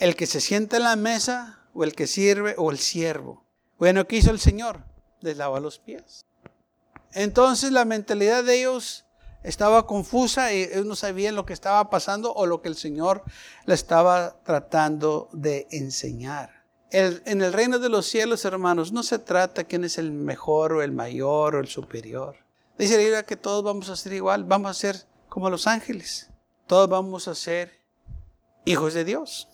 ¿El 0.00 0.16
que 0.16 0.26
se 0.26 0.40
sienta 0.40 0.76
en 0.76 0.82
la 0.82 0.96
mesa 0.96 1.60
o 1.72 1.84
el 1.84 1.94
que 1.94 2.08
sirve 2.08 2.56
o 2.58 2.72
el 2.72 2.80
siervo? 2.80 3.44
Bueno, 3.78 4.08
¿qué 4.08 4.16
hizo 4.16 4.32
el 4.32 4.40
Señor? 4.40 4.82
Les 5.20 5.36
lavó 5.36 5.60
los 5.60 5.78
pies. 5.78 6.26
Entonces 7.12 7.70
la 7.70 7.84
mentalidad 7.84 8.42
de 8.42 8.58
ellos 8.58 9.04
estaba 9.44 9.86
confusa 9.86 10.52
y 10.52 10.64
ellos 10.64 10.84
no 10.84 10.96
sabían 10.96 11.36
lo 11.36 11.46
que 11.46 11.52
estaba 11.52 11.90
pasando 11.90 12.34
o 12.34 12.44
lo 12.46 12.60
que 12.60 12.66
el 12.66 12.76
Señor 12.76 13.22
le 13.66 13.74
estaba 13.74 14.42
tratando 14.42 15.28
de 15.32 15.68
enseñar. 15.70 16.63
En 16.94 17.42
el 17.42 17.52
reino 17.52 17.80
de 17.80 17.88
los 17.88 18.06
cielos, 18.06 18.44
hermanos, 18.44 18.92
no 18.92 19.02
se 19.02 19.18
trata 19.18 19.64
quién 19.64 19.82
es 19.82 19.98
el 19.98 20.12
mejor 20.12 20.74
o 20.74 20.82
el 20.82 20.92
mayor 20.92 21.56
o 21.56 21.60
el 21.60 21.66
superior. 21.66 22.36
Dice 22.78 23.10
la 23.10 23.24
que 23.24 23.36
todos 23.36 23.64
vamos 23.64 23.88
a 23.88 23.96
ser 23.96 24.12
igual, 24.12 24.44
vamos 24.44 24.70
a 24.70 24.74
ser 24.74 25.04
como 25.28 25.50
los 25.50 25.66
ángeles. 25.66 26.28
Todos 26.66 26.88
vamos 26.88 27.26
a 27.26 27.34
ser 27.34 27.80
hijos 28.64 28.94
de 28.94 29.04
Dios. 29.04 29.48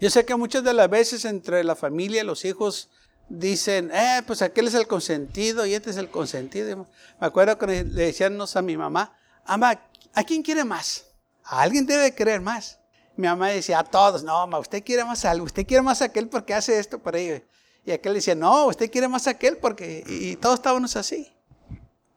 Yo 0.00 0.10
sé 0.10 0.26
que 0.26 0.36
muchas 0.36 0.62
de 0.64 0.74
las 0.74 0.90
veces 0.90 1.24
entre 1.24 1.64
la 1.64 1.74
familia 1.74 2.24
los 2.24 2.44
hijos 2.44 2.90
dicen, 3.28 3.90
eh, 3.92 4.22
pues 4.26 4.42
aquel 4.42 4.68
es 4.68 4.74
el 4.74 4.86
consentido 4.86 5.64
y 5.64 5.74
este 5.74 5.90
es 5.90 5.96
el 5.96 6.10
consentido. 6.10 6.86
Me 7.20 7.26
acuerdo 7.26 7.56
que 7.56 7.66
le 7.66 7.84
decíamos 7.84 8.54
a 8.54 8.62
mi 8.62 8.76
mamá, 8.76 9.16
mamá, 9.46 9.80
¿a 10.12 10.24
quién 10.24 10.42
quiere 10.42 10.64
más? 10.64 11.06
A 11.42 11.62
alguien 11.62 11.86
debe 11.86 12.14
querer 12.14 12.40
más. 12.40 12.78
Mi 13.16 13.26
mamá 13.26 13.48
decía, 13.48 13.78
a 13.78 13.84
todos, 13.84 14.22
no, 14.22 14.32
mamá, 14.32 14.58
usted 14.58 14.84
quiere 14.84 15.04
más 15.04 15.24
algo, 15.24 15.46
usted 15.46 15.66
quiere 15.66 15.82
más 15.82 16.02
aquel 16.02 16.28
porque 16.28 16.54
hace 16.54 16.78
esto 16.78 16.98
por 16.98 17.16
ello. 17.16 17.42
Y 17.84 17.92
aquel 17.92 18.14
decía, 18.14 18.34
no, 18.34 18.66
usted 18.66 18.90
quiere 18.90 19.08
más 19.08 19.26
aquel 19.26 19.58
porque, 19.58 20.04
y, 20.06 20.36
todos 20.36 20.56
estábamos 20.56 20.96
así. 20.96 21.32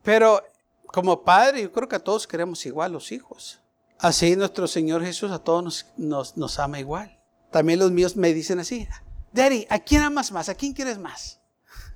Pero 0.03 0.44
como 0.88 1.24
padre, 1.24 1.62
yo 1.62 1.72
creo 1.72 1.88
que 1.88 1.96
a 1.96 2.03
todos 2.03 2.27
queremos 2.27 2.65
igual 2.65 2.91
los 2.91 3.12
hijos. 3.12 3.62
Así 4.00 4.36
nuestro 4.36 4.68
Señor 4.68 5.03
Jesús 5.03 5.32
a 5.32 5.39
todos 5.39 5.86
nos, 5.96 6.38
nos, 6.38 6.60
ama 6.60 6.79
igual. 6.79 7.20
También 7.51 7.79
los 7.79 7.91
míos 7.91 8.15
me 8.15 8.34
dicen 8.34 8.60
así, 8.60 8.88
Daddy, 9.32 9.68
¿a 9.70 9.79
quién 9.79 10.01
amas 10.01 10.32
más? 10.32 10.50
¿A 10.50 10.56
quién 10.56 10.74
quieres 10.74 10.98
más? 10.98 11.39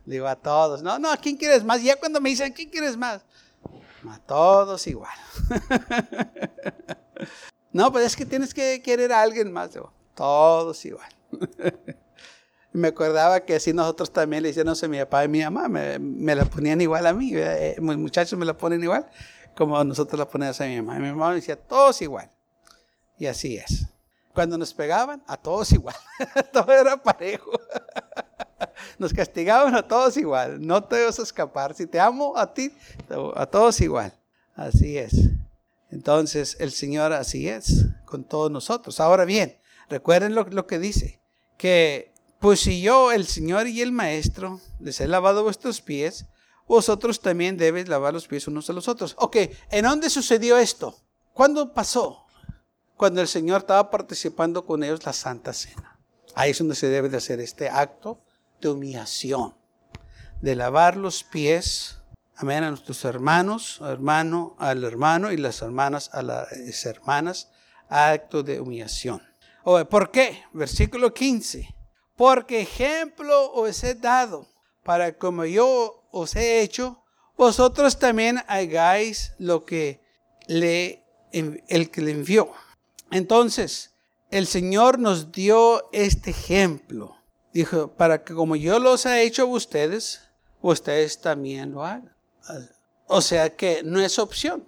Digo, 0.06 0.28
a 0.28 0.36
todos. 0.36 0.84
No, 0.84 1.00
no, 1.00 1.12
¿a 1.12 1.18
quién 1.18 1.38
quieres 1.38 1.64
más? 1.64 1.82
Y 1.82 1.86
ya 1.86 1.96
cuando 1.96 2.22
me 2.22 2.30
dicen, 2.30 2.52
¿a 2.52 2.56
quién 2.56 2.70
quieres 2.70 2.96
más? 2.96 3.22
A 4.10 4.20
todos 4.20 4.86
igual. 4.88 5.18
no, 7.74 7.92
pues 7.92 8.06
es 8.06 8.16
que 8.16 8.26
tienes 8.26 8.54
que 8.54 8.82
querer 8.82 9.12
a 9.12 9.22
alguien 9.22 9.52
más. 9.52 9.72
Todos 10.16 10.86
igual. 10.86 11.10
me 12.72 12.88
acordaba 12.88 13.40
que 13.42 13.56
así 13.56 13.74
nosotros 13.74 14.12
también 14.12 14.44
le 14.44 14.50
decíamos 14.50 14.82
a 14.84 14.88
mi 14.88 15.00
papá 15.00 15.26
y 15.26 15.28
mi 15.28 15.42
mamá, 15.42 15.68
me, 15.68 16.36
la 16.36 16.46
ponían 16.46 16.80
igual 16.82 17.06
a 17.08 17.14
mí. 17.14 17.32
Eh, 17.34 17.76
mis 17.80 17.98
muchachos 17.98 18.40
me 18.40 18.46
la 18.46 18.56
ponen 18.56 18.82
igual 18.84 19.08
como 19.56 19.84
nosotros 19.84 20.18
la 20.20 20.28
poníamos 20.28 20.60
a 20.62 20.66
mi 20.66 20.82
mamá. 20.82 20.98
Y 20.98 21.02
mi 21.02 21.10
mamá 21.12 21.30
me 21.30 21.36
decía, 21.36 21.56
todos 21.56 22.02
igual. 22.02 22.30
Y 23.18 23.26
así 23.26 23.58
es. 23.58 23.88
Cuando 24.34 24.58
nos 24.58 24.74
pegaban, 24.74 25.24
a 25.28 25.38
todos 25.38 25.72
igual. 25.72 25.96
Todo 26.52 26.72
era 26.74 26.98
parejo. 26.98 27.52
Nos 28.98 29.14
castigaban 29.14 29.76
a 29.76 29.88
todos 29.88 30.18
igual. 30.18 30.66
No 30.66 30.84
te 30.84 31.06
vas 31.06 31.20
a 31.20 31.24
escapar. 31.24 31.76
Si 31.76 31.86
te 31.86 32.00
amo 32.00 32.36
a 32.36 32.52
ti, 32.52 32.74
a 33.36 33.46
todos 33.46 33.80
igual. 33.82 34.12
Así 34.56 34.98
es. 34.98 35.30
Entonces, 35.94 36.58
el 36.60 36.72
Señor 36.72 37.14
así 37.14 37.48
es 37.48 37.86
con 38.06 38.24
todos 38.24 38.52
nosotros. 38.52 39.00
Ahora 39.00 39.26
bien, 39.26 39.58
recuerden 39.90 40.36
lo, 40.36 40.68
que 40.68 40.80
dice. 40.80 41.22
Que, 41.58 42.12
pues 42.40 42.60
si 42.62 42.82
yo, 42.82 43.12
el 43.12 43.28
Señor 43.28 43.68
y 43.68 43.82
el 43.82 43.92
Maestro, 43.92 44.60
les 44.80 45.00
he 45.00 45.08
lavado 45.08 45.44
vuestros 45.44 45.82
pies, 45.82 46.26
vosotros 46.68 47.22
también 47.22 47.58
debéis 47.58 47.88
lavar 47.88 48.14
los 48.14 48.28
pies 48.28 48.48
unos 48.48 48.70
a 48.70 48.74
los 48.74 48.88
otros. 48.88 49.16
Ok, 49.20 49.38
¿en 49.72 49.86
dónde 49.86 50.10
sucedió 50.10 50.58
esto? 50.58 50.98
¿Cuándo 51.34 51.74
pasó? 51.74 52.24
cuando 53.04 53.22
el 53.22 53.28
Señor 53.28 53.62
estaba 53.62 53.90
participando 53.90 54.66
con 54.66 54.84
ellos 54.84 55.06
la 55.06 55.14
Santa 55.14 55.54
Cena. 55.54 56.00
Ahí 56.36 56.52
es 56.52 56.60
donde 56.60 56.76
se 56.76 56.88
debe 56.88 57.10
de 57.10 57.18
hacer 57.18 57.40
este 57.40 57.70
acto 57.70 58.22
de 58.62 58.70
humillación, 58.70 59.56
de 60.42 60.56
lavar 60.56 60.98
los 60.98 61.24
pies, 61.24 61.98
amén, 62.38 62.64
a 62.64 62.70
nuestros 62.70 63.04
hermanos, 63.06 63.80
hermano 63.82 64.56
al 64.60 64.84
hermano 64.84 65.32
y 65.32 65.38
las 65.38 65.62
hermanas 65.62 66.10
a 66.14 66.22
las 66.22 66.86
hermanas, 66.86 67.50
acto 67.90 68.44
de 68.44 68.60
humillación. 68.60 69.22
¿Por 69.64 70.12
qué? 70.12 70.44
Versículo 70.52 71.14
15. 71.14 71.74
Porque 72.16 72.62
ejemplo 72.62 73.52
os 73.54 73.84
he 73.84 73.96
dado, 73.96 74.48
para 74.84 75.18
como 75.18 75.46
yo 75.46 76.08
os 76.12 76.36
he 76.36 76.62
hecho, 76.62 77.04
vosotros 77.38 77.98
también 77.98 78.40
hagáis 78.48 79.34
lo 79.40 79.66
que 79.66 80.02
le, 80.48 81.04
el 81.32 81.90
que 81.90 82.02
le 82.02 82.12
envió. 82.12 82.52
Entonces, 83.12 83.94
el 84.30 84.48
Señor 84.48 85.00
nos 85.00 85.32
dio 85.32 85.90
este 85.92 86.32
ejemplo. 86.32 87.16
Dijo, 87.54 87.90
para 87.94 88.24
que 88.24 88.34
como 88.34 88.56
yo 88.56 88.80
los 88.80 89.06
he 89.06 89.24
hecho 89.24 89.44
a 89.44 89.46
ustedes, 89.46 90.22
ustedes 90.62 91.22
también 91.22 91.72
lo 91.72 91.86
hagan. 91.86 92.14
O 93.08 93.22
sea 93.22 93.56
que 93.56 93.82
no 93.84 94.00
es 94.00 94.20
opción. 94.20 94.66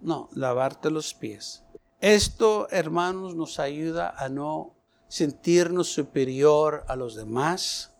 No, 0.00 0.28
lavarte 0.34 0.90
los 0.90 1.14
pies. 1.14 1.62
Esto, 2.00 2.68
hermanos, 2.70 3.34
nos 3.34 3.58
ayuda 3.58 4.14
a 4.16 4.28
no 4.28 4.74
sentirnos 5.08 5.88
superior 5.88 6.84
a 6.88 6.96
los 6.96 7.14
demás, 7.14 7.92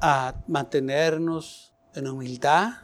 a 0.00 0.34
mantenernos 0.46 1.74
en 1.94 2.08
humildad. 2.08 2.74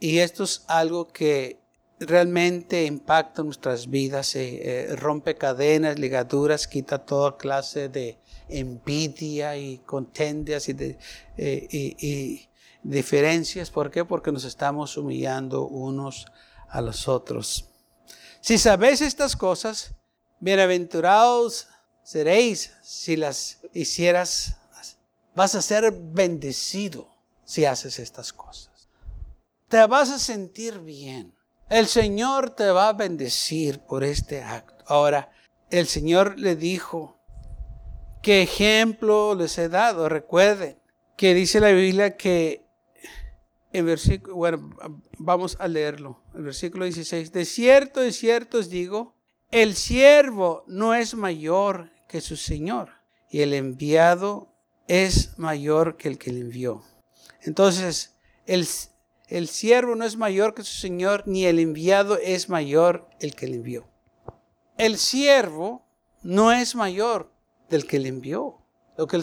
Y 0.00 0.18
esto 0.18 0.44
es 0.44 0.64
algo 0.66 1.08
que 1.08 1.62
realmente 1.98 2.84
impacta 2.84 3.42
nuestras 3.42 3.88
vidas, 3.88 4.34
eh, 4.34 4.94
rompe 4.96 5.36
cadenas, 5.36 5.98
ligaduras, 5.98 6.66
quita 6.66 6.98
toda 6.98 7.36
clase 7.36 7.88
de 7.88 8.18
envidia 8.48 9.56
y 9.56 9.78
contendias 9.78 10.68
y, 10.68 10.96
eh, 11.36 11.68
y, 11.70 12.48
diferencias. 12.82 13.70
¿Por 13.70 13.90
qué? 13.90 14.04
Porque 14.04 14.32
nos 14.32 14.44
estamos 14.44 14.96
humillando 14.96 15.66
unos 15.66 16.26
a 16.68 16.80
los 16.80 17.08
otros. 17.08 17.66
Si 18.40 18.58
sabéis 18.58 19.00
estas 19.00 19.36
cosas, 19.36 19.94
bienaventurados 20.40 21.68
seréis 22.02 22.72
si 22.82 23.16
las 23.16 23.58
hicieras. 23.72 24.56
Vas 25.34 25.54
a 25.54 25.62
ser 25.62 25.92
bendecido 25.92 27.08
si 27.44 27.64
haces 27.64 27.98
estas 27.98 28.32
cosas. 28.32 28.88
Te 29.68 29.86
vas 29.86 30.10
a 30.10 30.18
sentir 30.18 30.78
bien. 30.80 31.34
El 31.70 31.86
Señor 31.86 32.50
te 32.50 32.70
va 32.70 32.88
a 32.88 32.92
bendecir 32.92 33.80
por 33.80 34.04
este 34.04 34.42
acto. 34.42 34.84
Ahora, 34.86 35.32
el 35.70 35.86
Señor 35.86 36.38
le 36.38 36.54
dijo, 36.54 37.18
¿qué 38.22 38.42
ejemplo 38.42 39.34
les 39.34 39.56
he 39.56 39.70
dado? 39.70 40.10
Recuerden 40.10 40.78
que 41.16 41.32
dice 41.32 41.60
la 41.60 41.70
Biblia 41.70 42.16
que 42.18 42.61
en 43.72 43.86
versículo, 43.86 44.36
bueno, 44.36 44.70
vamos 45.18 45.56
a 45.58 45.68
leerlo, 45.68 46.22
el 46.34 46.42
versículo 46.42 46.84
16, 46.84 47.32
de 47.32 47.44
cierto, 47.44 48.00
de 48.00 48.12
cierto 48.12 48.58
os 48.58 48.68
digo, 48.68 49.14
el 49.50 49.74
siervo 49.74 50.64
no 50.66 50.94
es 50.94 51.14
mayor 51.14 51.90
que 52.08 52.20
su 52.20 52.36
Señor 52.36 52.90
y 53.30 53.40
el 53.40 53.54
enviado 53.54 54.52
es 54.88 55.38
mayor 55.38 55.96
que 55.96 56.08
el 56.08 56.18
que 56.18 56.32
le 56.32 56.40
envió. 56.40 56.82
Entonces, 57.40 58.14
el, 58.46 58.66
el 59.28 59.48
siervo 59.48 59.94
no 59.94 60.04
es 60.04 60.16
mayor 60.16 60.54
que 60.54 60.62
su 60.62 60.74
señor, 60.74 61.22
ni 61.26 61.46
el 61.46 61.58
enviado 61.58 62.18
es 62.18 62.48
mayor 62.48 63.08
el 63.20 63.34
que 63.34 63.46
le 63.46 63.56
envió. 63.56 63.88
El 64.76 64.98
siervo 64.98 65.86
no 66.22 66.52
es 66.52 66.74
mayor 66.74 67.32
del 67.68 67.86
que 67.86 67.98
le 67.98 68.08
envió. 68.08 68.58
Lo 68.96 69.06
que 69.06 69.22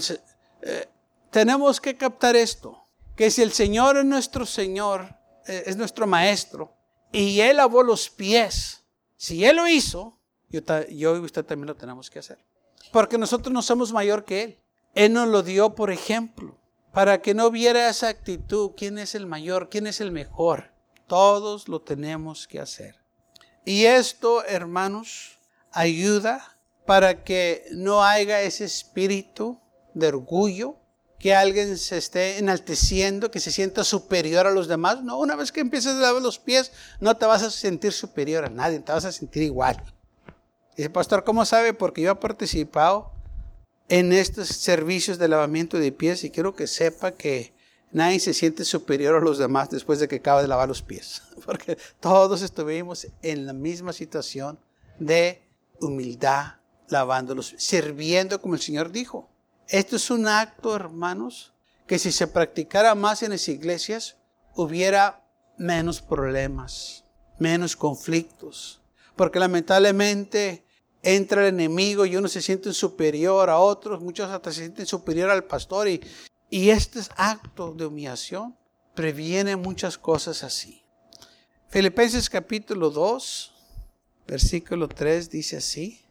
eh, 0.63 0.87
tenemos 1.29 1.79
que 1.79 1.95
captar 1.95 2.35
esto, 2.35 2.78
que 3.19 3.29
si 3.29 3.41
el 3.41 3.51
Señor 3.51 3.97
es 3.97 4.05
nuestro 4.05 4.45
Señor, 4.45 5.13
eh, 5.45 5.63
es 5.65 5.75
nuestro 5.75 6.07
Maestro, 6.07 6.73
y 7.11 7.41
Él 7.41 7.57
lavó 7.57 7.83
los 7.83 8.09
pies, 8.09 8.85
si 9.17 9.43
Él 9.43 9.57
lo 9.57 9.67
hizo, 9.67 10.17
yo, 10.47 11.17
y 11.17 11.19
usted 11.19 11.43
también 11.43 11.67
lo 11.67 11.75
tenemos 11.75 12.09
que 12.09 12.19
hacer. 12.19 12.37
Porque 12.93 13.17
nosotros 13.17 13.51
no 13.51 13.61
somos 13.61 13.91
mayor 13.91 14.23
que 14.23 14.43
Él. 14.43 14.59
Él 14.95 15.11
nos 15.11 15.27
lo 15.27 15.43
dio 15.43 15.75
por 15.75 15.91
ejemplo 15.91 16.61
para 16.93 17.21
que 17.21 17.33
no 17.33 17.51
viera 17.51 17.89
esa 17.89 18.07
actitud, 18.07 18.71
quién 18.77 18.97
es 18.97 19.13
el 19.15 19.25
mayor, 19.25 19.67
quién 19.67 19.85
es 19.87 19.99
el 19.99 20.13
mejor. 20.13 20.71
Todos 21.05 21.67
lo 21.67 21.81
tenemos 21.81 22.47
que 22.47 22.61
hacer. 22.61 22.95
Y 23.65 23.83
esto, 23.83 24.45
hermanos, 24.45 25.37
ayuda 25.73 26.57
para 26.85 27.25
que 27.25 27.65
no 27.71 28.01
haya 28.01 28.41
ese 28.43 28.63
espíritu 28.63 29.59
de 29.93 30.07
orgullo, 30.07 30.78
que 31.19 31.35
alguien 31.35 31.77
se 31.77 31.97
esté 31.97 32.37
enalteciendo, 32.37 33.29
que 33.29 33.41
se 33.41 33.51
sienta 33.51 33.83
superior 33.83 34.47
a 34.47 34.51
los 34.51 34.67
demás. 34.67 35.03
No, 35.03 35.19
una 35.19 35.35
vez 35.35 35.51
que 35.51 35.59
empieces 35.59 35.93
a 35.93 35.99
lavar 35.99 36.21
los 36.21 36.39
pies, 36.39 36.71
no 36.99 37.15
te 37.17 37.25
vas 37.25 37.43
a 37.43 37.51
sentir 37.51 37.91
superior 37.91 38.45
a 38.45 38.49
nadie, 38.49 38.79
te 38.79 38.91
vas 38.91 39.05
a 39.05 39.11
sentir 39.11 39.43
igual. 39.43 39.83
Dice, 40.77 40.89
pastor, 40.89 41.25
¿cómo 41.25 41.43
sabe? 41.43 41.73
Porque 41.73 42.01
yo 42.01 42.11
he 42.11 42.15
participado 42.15 43.11
en 43.89 44.13
estos 44.13 44.47
servicios 44.47 45.17
de 45.17 45.27
lavamiento 45.27 45.77
de 45.77 45.91
pies 45.91 46.23
y 46.23 46.29
quiero 46.29 46.55
que 46.55 46.67
sepa 46.67 47.11
que 47.11 47.53
nadie 47.91 48.19
se 48.19 48.33
siente 48.33 48.63
superior 48.63 49.15
a 49.15 49.19
los 49.19 49.37
demás 49.37 49.69
después 49.69 49.99
de 49.99 50.07
que 50.07 50.17
acaba 50.17 50.41
de 50.41 50.47
lavar 50.47 50.69
los 50.69 50.81
pies. 50.81 51.23
Porque 51.45 51.77
todos 51.99 52.41
estuvimos 52.41 53.07
en 53.21 53.45
la 53.45 53.53
misma 53.53 53.91
situación 53.91 54.57
de 54.99 55.41
humildad, 55.81 56.53
lavándolos, 56.87 57.55
sirviendo 57.57 58.39
como 58.41 58.55
el 58.55 58.61
Señor 58.61 58.91
dijo. 58.91 59.29
Esto 59.69 59.97
es 59.97 60.09
un 60.09 60.27
acto, 60.27 60.75
hermanos, 60.75 61.53
que 61.85 61.99
si 61.99 62.11
se 62.11 62.25
practicara 62.25 62.95
más 62.95 63.21
en 63.21 63.29
las 63.29 63.47
iglesias, 63.47 64.17
hubiera 64.55 65.23
menos 65.59 66.01
problemas, 66.01 67.05
menos 67.37 67.75
conflictos. 67.75 68.81
Porque 69.15 69.37
lamentablemente 69.37 70.65
entra 71.03 71.41
el 71.41 71.53
enemigo 71.53 72.07
y 72.07 72.15
uno 72.15 72.27
se 72.27 72.41
siente 72.41 72.73
superior 72.73 73.47
a 73.51 73.59
otros, 73.59 74.01
muchos 74.01 74.31
hasta 74.31 74.51
se 74.51 74.61
sienten 74.61 74.87
superior 74.87 75.29
al 75.29 75.43
pastor 75.43 75.87
y, 75.87 76.01
y 76.49 76.71
este 76.71 77.01
acto 77.15 77.71
de 77.71 77.85
humillación 77.85 78.57
previene 78.95 79.55
muchas 79.55 79.99
cosas 79.99 80.43
así. 80.43 80.83
Filipenses 81.67 82.27
capítulo 82.27 82.89
2, 82.89 83.53
versículo 84.27 84.87
3 84.87 85.29
dice 85.29 85.57
así, 85.57 86.01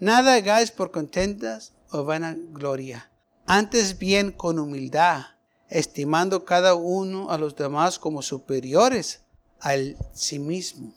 nada 0.00 0.36
hagáis 0.36 0.70
por 0.70 0.90
contentas 0.90 1.73
o 1.94 2.04
vanagloria, 2.04 3.08
antes 3.46 3.98
bien 3.98 4.32
con 4.32 4.58
humildad, 4.58 5.26
estimando 5.68 6.44
cada 6.44 6.74
uno 6.74 7.30
a 7.30 7.38
los 7.38 7.54
demás 7.54 8.00
como 8.00 8.20
superiores 8.20 9.22
al 9.60 9.96
sí 10.12 10.40
mismo. 10.40 10.92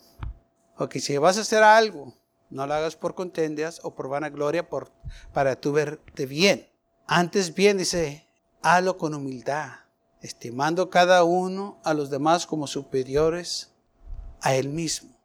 Porque 0.75 1.00
si 1.00 1.16
vas 1.18 1.38
a 1.38 1.42
hacer 1.42 1.62
algo, 1.62 2.16
no 2.50 2.66
lo 2.66 2.74
hagas 2.74 2.96
por 2.96 3.13
contendas 3.13 3.80
o 3.84 3.94
por 3.94 4.10
vanagloria 4.10 4.68
para 5.34 5.62
tú 5.62 5.72
verte 5.72 6.25
bien. 6.25 6.68
Antes 7.06 7.54
bien, 7.54 7.77
dice, 7.77 8.27
hazlo 8.63 8.98
con 8.98 9.13
humildad, 9.13 9.74
estimando 10.22 10.89
cada 10.89 11.24
uno 11.24 11.80
a 11.84 11.94
los 11.94 12.10
demás 12.10 12.48
como 12.48 12.66
superiores 12.66 13.72
a 14.42 14.56
él 14.56 14.70
mismo. 14.70 15.16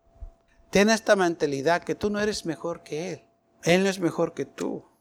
Ten 0.69 0.91
esta 0.91 1.17
mentalidad 1.17 1.83
que 1.83 1.95
tú 1.95 2.11
no 2.11 2.21
eres 2.21 2.45
mejor 2.45 2.83
que 2.83 3.12
él. 3.12 3.23
Él 3.62 3.85
no 3.85 3.88
es 3.88 4.00
mejor 4.00 4.35
que 4.35 4.45
tú. 4.45 4.91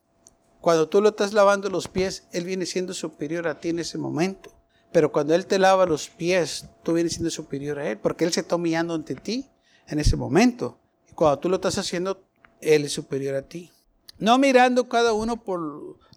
Cuando 0.62 0.88
tú 0.88 1.02
lo 1.02 1.10
estás 1.10 1.34
lavando 1.34 1.70
los 1.70 1.88
pies, 1.88 2.28
él 2.32 2.46
viene 2.46 2.66
siendo 2.66 2.94
superior 2.94 3.48
a 3.48 3.60
ti 3.60 3.70
en 3.70 3.80
ese 3.80 3.98
momento. 3.98 4.54
Pero 4.92 5.12
cuando 5.12 5.34
él 5.34 5.46
te 5.46 5.58
lava 5.58 5.86
los 5.86 6.10
pies, 6.10 6.68
tú 6.84 6.94
vienes 6.94 7.14
siendo 7.14 7.32
superior 7.32 7.80
a 7.80 7.90
él, 7.90 7.98
porque 7.98 8.26
él 8.26 8.32
se 8.32 8.42
está 8.42 8.56
humillando 8.56 8.94
ante 8.94 9.16
ti 9.16 9.50
en 9.88 10.00
ese 10.00 10.16
momento. 10.16 10.78
Cuando 11.16 11.40
tú 11.40 11.50
lo 11.50 11.56
estás 11.56 11.78
haciendo, 11.78 12.24
Él 12.62 12.86
es 12.86 12.94
superior 12.94 13.36
a 13.36 13.42
ti. 13.42 13.72
No 14.18 14.38
mirando 14.38 14.88
cada 14.88 15.14
uno 15.14 15.38
por 15.44 15.60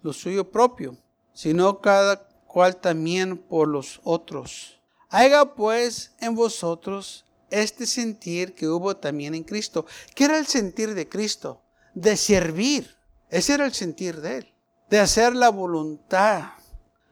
lo 0.01 0.13
suyo 0.13 0.51
propio, 0.51 0.97
sino 1.33 1.81
cada 1.81 2.27
cual 2.47 2.77
también 2.77 3.37
por 3.37 3.67
los 3.67 3.99
otros. 4.03 4.79
Haga 5.09 5.55
pues 5.55 6.15
en 6.19 6.35
vosotros 6.35 7.25
este 7.49 7.85
sentir 7.85 8.53
que 8.53 8.67
hubo 8.67 8.97
también 8.97 9.35
en 9.35 9.43
Cristo. 9.43 9.85
¿Qué 10.13 10.25
era 10.25 10.37
el 10.37 10.45
sentir 10.45 10.93
de 10.93 11.07
Cristo? 11.09 11.61
De 11.93 12.17
servir. 12.17 12.95
Ese 13.35 13.55
era 13.55 13.65
el 13.65 13.73
sentir 13.73 14.21
de 14.21 14.37
Él. 14.37 14.53
De 14.89 14.97
hacer 14.97 15.35
la 15.35 15.49
voluntad, 15.49 16.51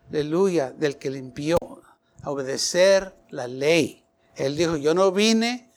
aleluya, 0.09 0.71
del 0.71 0.97
que 0.97 1.09
limpió. 1.09 1.57
obedecer 2.23 3.13
la 3.29 3.45
ley. 3.45 4.05
Él 4.37 4.55
dijo, 4.55 4.77
yo 4.77 4.93
no 4.93 5.11
vine 5.11 5.69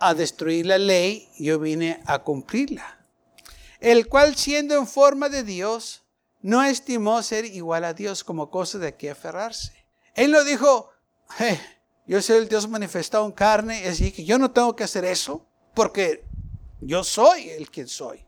a 0.00 0.14
destruir 0.14 0.66
la 0.66 0.78
ley, 0.78 1.28
yo 1.38 1.60
vine 1.60 2.02
a 2.06 2.24
cumplirla. 2.24 3.06
El 3.78 4.08
cual 4.08 4.34
siendo 4.34 4.76
en 4.76 4.88
forma 4.88 5.28
de 5.28 5.44
Dios, 5.44 6.02
no 6.40 6.64
estimó 6.64 7.22
ser 7.22 7.44
igual 7.44 7.84
a 7.84 7.94
Dios 7.94 8.24
como 8.24 8.50
cosa 8.50 8.78
de 8.78 8.96
que 8.96 9.10
aferrarse. 9.10 9.86
Él 10.14 10.32
no 10.32 10.42
dijo, 10.42 10.90
yo 12.08 12.20
soy 12.20 12.38
el 12.38 12.48
Dios 12.48 12.68
manifestado 12.68 13.24
en 13.26 13.32
carne, 13.32 13.86
así 13.86 14.10
que 14.10 14.24
yo 14.24 14.40
no 14.40 14.50
tengo 14.50 14.74
que 14.74 14.82
hacer 14.82 15.04
eso, 15.04 15.46
porque 15.72 16.24
yo 16.80 17.04
soy 17.04 17.50
el 17.50 17.70
quien 17.70 17.86
soy. 17.86 18.26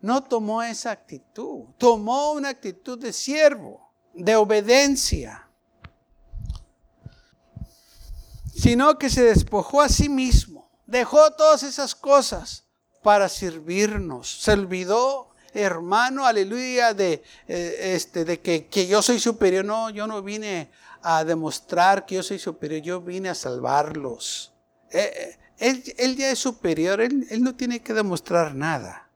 No 0.00 0.22
tomó 0.22 0.62
esa 0.62 0.90
actitud, 0.90 1.64
tomó 1.76 2.32
una 2.32 2.50
actitud 2.50 2.98
de 2.98 3.12
siervo, 3.12 3.92
de 4.14 4.36
obediencia, 4.36 5.48
sino 8.54 8.98
que 8.98 9.10
se 9.10 9.22
despojó 9.22 9.80
a 9.80 9.88
sí 9.88 10.08
mismo 10.08 10.58
Dejó 10.88 11.30
todas 11.32 11.64
esas 11.64 11.94
cosas 11.94 12.64
para 13.02 13.28
servirnos. 13.28 14.40
Se 14.40 14.52
olvidó, 14.52 15.28
hermano, 15.52 16.24
aleluya, 16.24 16.94
de, 16.94 17.22
eh, 17.46 17.92
este, 17.94 18.24
de 18.24 18.40
que, 18.40 18.68
que, 18.68 18.86
yo 18.86 19.02
soy 19.02 19.20
superior. 19.20 19.66
No, 19.66 19.90
yo 19.90 20.06
no 20.06 20.22
vine 20.22 20.70
a 21.02 21.24
demostrar 21.24 22.06
que 22.06 22.14
yo 22.14 22.22
soy 22.22 22.38
superior, 22.38 22.80
yo 22.80 23.00
vine 23.02 23.28
a 23.28 23.34
salvarlos. 23.34 24.54
Eh, 24.90 25.36
eh, 25.58 25.94
él, 25.98 26.16
ya 26.16 26.30
es 26.30 26.38
superior, 26.38 27.02
él, 27.02 27.26
él 27.28 27.42
no 27.42 27.54
tiene 27.54 27.80
que 27.80 27.92
demostrar 27.92 28.54
nada. 28.54 29.07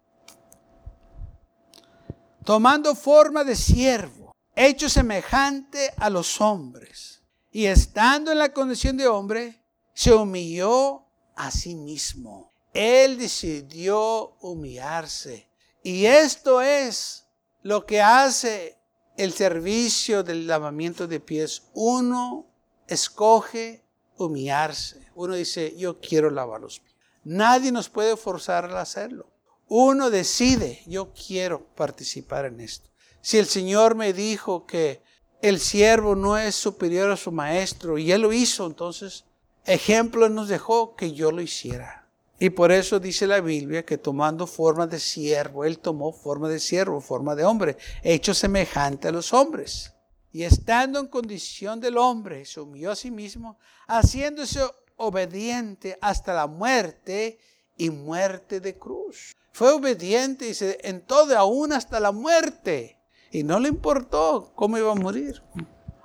Tomando 2.44 2.96
forma 2.96 3.44
de 3.44 3.54
siervo, 3.54 4.34
hecho 4.56 4.88
semejante 4.88 5.92
a 5.96 6.10
los 6.10 6.40
hombres, 6.40 7.22
y 7.52 7.66
estando 7.66 8.32
en 8.32 8.38
la 8.38 8.52
condición 8.52 8.96
de 8.96 9.06
hombre, 9.06 9.62
se 9.94 10.12
humilló 10.12 11.06
a 11.36 11.50
sí 11.50 11.76
mismo. 11.76 12.50
Él 12.74 13.18
decidió 13.18 14.36
humillarse. 14.40 15.48
Y 15.84 16.06
esto 16.06 16.62
es 16.62 17.26
lo 17.62 17.86
que 17.86 18.00
hace 18.00 18.78
el 19.16 19.32
servicio 19.32 20.24
del 20.24 20.46
lavamiento 20.46 21.06
de 21.06 21.20
pies. 21.20 21.64
Uno 21.74 22.46
escoge 22.88 23.84
humillarse. 24.16 25.06
Uno 25.14 25.34
dice, 25.34 25.76
yo 25.76 26.00
quiero 26.00 26.30
lavar 26.30 26.60
los 26.60 26.80
pies. 26.80 26.96
Nadie 27.24 27.70
nos 27.70 27.88
puede 27.88 28.16
forzar 28.16 28.64
a 28.64 28.80
hacerlo. 28.80 29.30
Uno 29.74 30.10
decide, 30.10 30.82
yo 30.86 31.14
quiero 31.14 31.64
participar 31.74 32.44
en 32.44 32.60
esto. 32.60 32.90
Si 33.22 33.38
el 33.38 33.46
Señor 33.46 33.94
me 33.94 34.12
dijo 34.12 34.66
que 34.66 35.00
el 35.40 35.60
siervo 35.60 36.14
no 36.14 36.36
es 36.36 36.54
superior 36.54 37.10
a 37.10 37.16
su 37.16 37.32
maestro 37.32 37.96
y 37.96 38.12
él 38.12 38.20
lo 38.20 38.34
hizo, 38.34 38.66
entonces 38.66 39.24
ejemplo 39.64 40.28
nos 40.28 40.48
dejó 40.48 40.94
que 40.94 41.14
yo 41.14 41.32
lo 41.32 41.40
hiciera. 41.40 42.06
Y 42.38 42.50
por 42.50 42.70
eso 42.70 43.00
dice 43.00 43.26
la 43.26 43.40
Biblia 43.40 43.86
que 43.86 43.96
tomando 43.96 44.46
forma 44.46 44.86
de 44.86 45.00
siervo, 45.00 45.64
él 45.64 45.78
tomó 45.78 46.12
forma 46.12 46.50
de 46.50 46.60
siervo, 46.60 47.00
forma 47.00 47.34
de 47.34 47.46
hombre, 47.46 47.78
hecho 48.02 48.34
semejante 48.34 49.08
a 49.08 49.12
los 49.12 49.32
hombres. 49.32 49.94
Y 50.32 50.42
estando 50.42 51.00
en 51.00 51.06
condición 51.06 51.80
del 51.80 51.96
hombre, 51.96 52.44
se 52.44 52.60
a 52.86 52.94
sí 52.94 53.10
mismo, 53.10 53.58
haciéndose 53.88 54.60
obediente 54.96 55.96
hasta 56.02 56.34
la 56.34 56.46
muerte 56.46 57.38
y 57.78 57.88
muerte 57.88 58.60
de 58.60 58.76
cruz. 58.76 59.34
Fue 59.52 59.70
obediente 59.70 60.48
y 60.48 60.54
se, 60.54 60.78
en 60.82 61.02
todo, 61.02 61.38
aún 61.38 61.72
hasta 61.72 62.00
la 62.00 62.10
muerte. 62.10 62.98
Y 63.30 63.44
no 63.44 63.60
le 63.60 63.68
importó 63.68 64.52
cómo 64.54 64.78
iba 64.78 64.92
a 64.92 64.96
morir. 64.96 65.42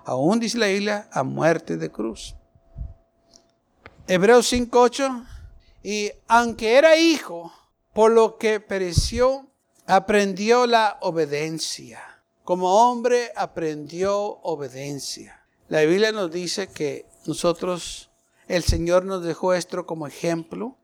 Aún 0.06 0.40
dice 0.40 0.58
la 0.58 0.68
Biblia, 0.68 1.10
a 1.12 1.24
muerte 1.24 1.78
de 1.78 1.90
cruz. 1.90 2.36
Hebreos 4.08 4.52
5.8. 4.52 5.26
Y 5.84 6.12
aunque 6.28 6.76
era 6.78 6.98
hijo, 6.98 7.54
por 7.94 8.12
lo 8.12 8.38
que 8.38 8.60
pereció, 8.60 9.48
aprendió 9.86 10.68
la 10.68 10.98
obediencia. 11.02 12.02
Como 12.44 12.90
hombre 12.90 13.32
aprendió 13.36 14.16
obediencia. 14.44 15.46
La 15.70 15.82
Biblia 15.82 16.12
nos 16.12 16.32
dice 16.32 16.68
que 16.68 17.06
nosotros, 17.26 18.10
el 18.48 18.64
Señor 18.64 19.06
nos 19.06 19.24
dejó 19.24 19.54
esto 19.54 19.86
como 19.86 20.08
ejemplo 20.08 20.78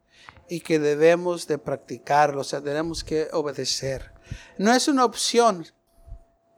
y 0.49 0.59
que 0.59 0.79
debemos 0.79 1.47
de 1.47 1.57
practicarlo, 1.57 2.41
o 2.41 2.43
sea, 2.43 2.61
tenemos 2.61 3.03
que 3.03 3.29
obedecer. 3.31 4.11
No 4.57 4.73
es 4.73 4.87
una 4.87 5.05
opción, 5.05 5.65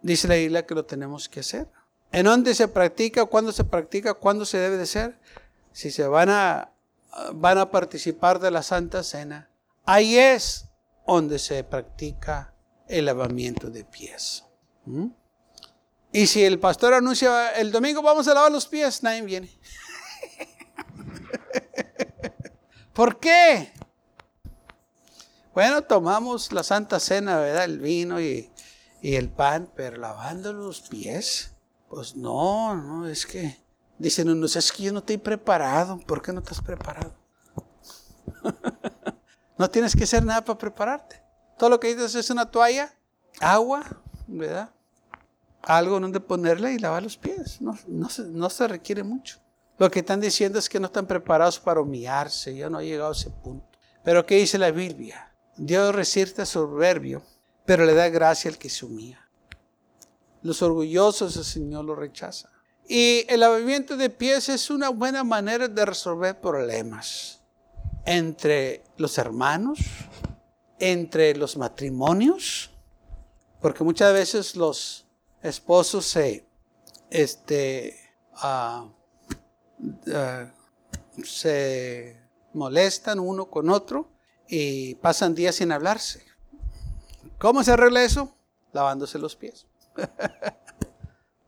dice 0.01 0.27
la 0.27 0.35
Biblia, 0.35 0.65
que 0.65 0.75
lo 0.75 0.85
tenemos 0.85 1.29
que 1.29 1.41
hacer. 1.41 1.67
¿En 2.11 2.25
dónde 2.25 2.55
se 2.55 2.67
practica? 2.67 3.25
¿Cuándo 3.25 3.51
se 3.51 3.63
practica? 3.63 4.13
¿Cuándo 4.13 4.45
se 4.45 4.57
debe 4.57 4.77
de 4.77 4.83
hacer? 4.83 5.19
si 5.75 5.91
se 5.91 6.07
van 6.07 6.29
a, 6.29 6.71
van 7.33 7.57
a 7.57 7.69
participar 7.69 8.39
de 8.39 8.49
la 8.49 8.63
Santa 8.63 9.03
Cena, 9.03 9.49
ahí 9.83 10.17
es 10.17 10.69
donde 11.05 11.37
se 11.37 11.65
practica 11.65 12.53
el 12.87 13.03
lavamiento 13.03 13.69
de 13.69 13.83
pies. 13.83 14.45
¿Mm? 14.85 15.07
Y 16.13 16.27
si 16.27 16.45
el 16.45 16.59
pastor 16.59 16.93
anuncia 16.93 17.49
el 17.57 17.73
domingo 17.73 18.01
vamos 18.01 18.25
a 18.29 18.33
lavar 18.33 18.53
los 18.53 18.67
pies, 18.67 19.03
nadie 19.03 19.21
viene. 19.23 19.49
¿Por 22.93 23.19
qué? 23.19 23.73
Bueno, 25.55 25.81
tomamos 25.81 26.51
la 26.51 26.61
Santa 26.63 26.99
Cena, 26.99 27.39
¿verdad? 27.39 27.63
El 27.63 27.79
vino 27.79 28.21
y, 28.21 28.51
el 29.01 29.29
pan, 29.29 29.71
pero 29.75 29.97
lavando 29.97 30.51
los 30.53 30.81
pies, 30.81 31.55
pues 31.89 32.15
no, 32.15 32.75
no, 32.75 33.07
es 33.07 33.25
que 33.25 33.65
Dicen 33.97 34.29
unos, 34.29 34.55
es 34.55 34.71
que 34.71 34.83
yo 34.83 34.91
no 34.91 34.99
estoy 34.99 35.17
preparado. 35.17 35.97
¿Por 35.99 36.21
qué 36.21 36.33
no 36.33 36.39
estás 36.39 36.61
preparado? 36.61 37.13
no 39.57 39.69
tienes 39.69 39.95
que 39.95 40.03
hacer 40.03 40.23
nada 40.25 40.43
para 40.43 40.57
prepararte. 40.57 41.21
Todo 41.57 41.69
lo 41.69 41.79
que 41.79 41.87
necesitas 41.87 42.25
es 42.25 42.29
una 42.29 42.51
toalla, 42.51 42.93
agua, 43.39 43.85
¿verdad? 44.27 44.69
Algo 45.61 45.99
donde 45.99 46.19
ponerle 46.19 46.73
y 46.73 46.79
lavar 46.79 47.03
los 47.03 47.15
pies. 47.15 47.61
No, 47.61 47.77
no, 47.87 48.09
se, 48.09 48.23
no 48.23 48.49
se 48.49 48.67
requiere 48.67 49.03
mucho. 49.03 49.39
Lo 49.77 49.89
que 49.89 49.99
están 49.99 50.19
diciendo 50.19 50.59
es 50.59 50.67
que 50.67 50.79
no 50.79 50.87
están 50.87 51.07
preparados 51.07 51.57
para 51.57 51.79
humillarse. 51.79 52.55
Yo 52.55 52.69
no 52.69 52.81
he 52.81 52.85
llegado 52.85 53.09
a 53.09 53.13
ese 53.13 53.29
punto. 53.29 53.65
Pero 54.03 54.25
¿qué 54.25 54.35
dice 54.35 54.57
la 54.57 54.71
Biblia? 54.71 55.34
Dios 55.57 55.95
resiste 55.95 56.45
soberbio, 56.45 57.23
pero 57.65 57.85
le 57.85 57.93
da 57.93 58.09
gracia 58.09 58.51
al 58.51 58.57
que 58.57 58.69
se. 58.69 59.27
Los 60.41 60.61
orgullosos 60.61 61.35
el 61.37 61.45
Señor 61.45 61.85
los 61.85 61.97
rechaza. 61.97 62.49
Y 62.87 63.25
el 63.29 63.39
lavamiento 63.39 63.97
de 63.97 64.09
pies 64.09 64.49
es 64.49 64.69
una 64.69 64.89
buena 64.89 65.23
manera 65.23 65.67
de 65.67 65.85
resolver 65.85 66.39
problemas 66.39 67.41
entre 68.05 68.83
los 68.97 69.17
hermanos, 69.17 69.79
entre 70.77 71.35
los 71.35 71.57
matrimonios, 71.57 72.69
porque 73.61 73.83
muchas 73.83 74.13
veces 74.13 74.55
los 74.55 75.07
esposos 75.41 76.05
se, 76.05 76.45
este, 77.09 77.97
uh, 78.43 78.87
uh, 79.81 81.23
se 81.23 82.21
molestan 82.53 83.19
uno 83.19 83.49
con 83.49 83.69
otro 83.69 84.14
y 84.47 84.95
pasan 84.95 85.35
días 85.35 85.55
sin 85.55 85.71
hablarse. 85.71 86.23
¿Cómo 87.39 87.63
se 87.63 87.71
arregla 87.71 88.03
eso? 88.03 88.35
Lavándose 88.73 89.19
los 89.19 89.35
pies. 89.35 89.67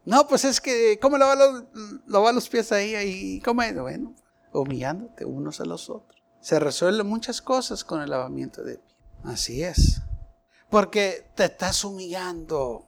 No, 0.07 0.25
pues 0.25 0.45
es 0.45 0.61
que, 0.61 0.97
¿cómo 1.01 1.17
lavar 1.17 1.37
los, 2.33 2.47
pies 2.47 2.71
ahí? 2.71 2.95
ahí 2.95 3.41
¿Cómo 3.41 3.61
es? 3.61 3.77
Bueno, 3.77 4.15
humillándote 4.53 5.25
unos 5.25 5.59
a 5.59 5.65
los 5.65 5.89
otros. 5.89 6.23
Se 6.39 6.61
resuelven 6.61 7.05
muchas 7.05 7.41
cosas 7.41 7.83
con 7.83 8.01
el 8.01 8.11
lavamiento 8.11 8.63
de 8.63 8.77
pies. 8.77 8.95
Así 9.25 9.63
es. 9.63 10.01
Porque 10.69 11.29
te 11.35 11.43
estás 11.43 11.83
humillando. 11.83 12.87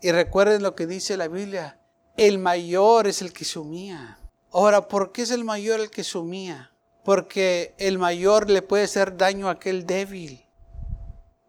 Y 0.00 0.12
recuerden 0.12 0.62
lo 0.62 0.76
que 0.76 0.86
dice 0.86 1.16
la 1.16 1.26
Biblia. 1.26 1.80
El 2.16 2.38
mayor 2.38 3.08
es 3.08 3.20
el 3.20 3.32
que 3.32 3.44
se 3.44 3.58
humilla. 3.58 4.20
Ahora, 4.52 4.86
¿por 4.86 5.10
qué 5.10 5.22
es 5.22 5.32
el 5.32 5.42
mayor 5.42 5.80
el 5.80 5.90
que 5.90 6.04
se 6.04 6.18
humilla? 6.18 6.70
Porque 7.08 7.74
el 7.78 7.96
mayor 7.96 8.50
le 8.50 8.60
puede 8.60 8.84
hacer 8.84 9.16
daño 9.16 9.48
a 9.48 9.52
aquel 9.52 9.86
débil. 9.86 10.44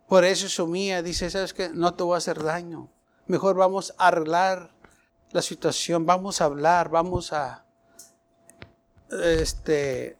Por 0.08 0.24
eso 0.24 0.63
humilla. 0.63 1.02
Dice, 1.02 1.30
¿sabes 1.30 1.54
qué? 1.54 1.67
No 1.67 1.93
te 1.95 2.04
voy 2.04 2.15
a 2.15 2.19
hacer 2.19 2.41
daño. 2.41 2.88
Mejor 3.28 3.58
vamos 3.58 3.93
a 3.98 4.08
arreglar 4.08 4.69
la 5.34 5.41
situación, 5.41 6.06
vamos 6.06 6.39
a 6.39 6.45
hablar, 6.45 6.88
vamos 6.88 7.34
a 7.34 7.65
este, 9.12 10.15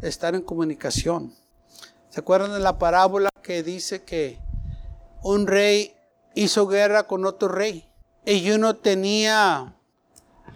estar 0.00 0.34
en 0.34 0.40
comunicación. 0.40 1.34
¿Se 2.08 2.20
acuerdan 2.20 2.54
de 2.54 2.60
la 2.60 2.78
parábola 2.78 3.28
que 3.42 3.62
dice 3.62 4.04
que 4.04 4.38
un 5.22 5.46
rey 5.46 5.94
hizo 6.34 6.66
guerra 6.66 7.06
con 7.06 7.26
otro 7.26 7.48
rey? 7.48 7.86
Y 8.24 8.50
uno 8.52 8.74
tenía, 8.74 9.75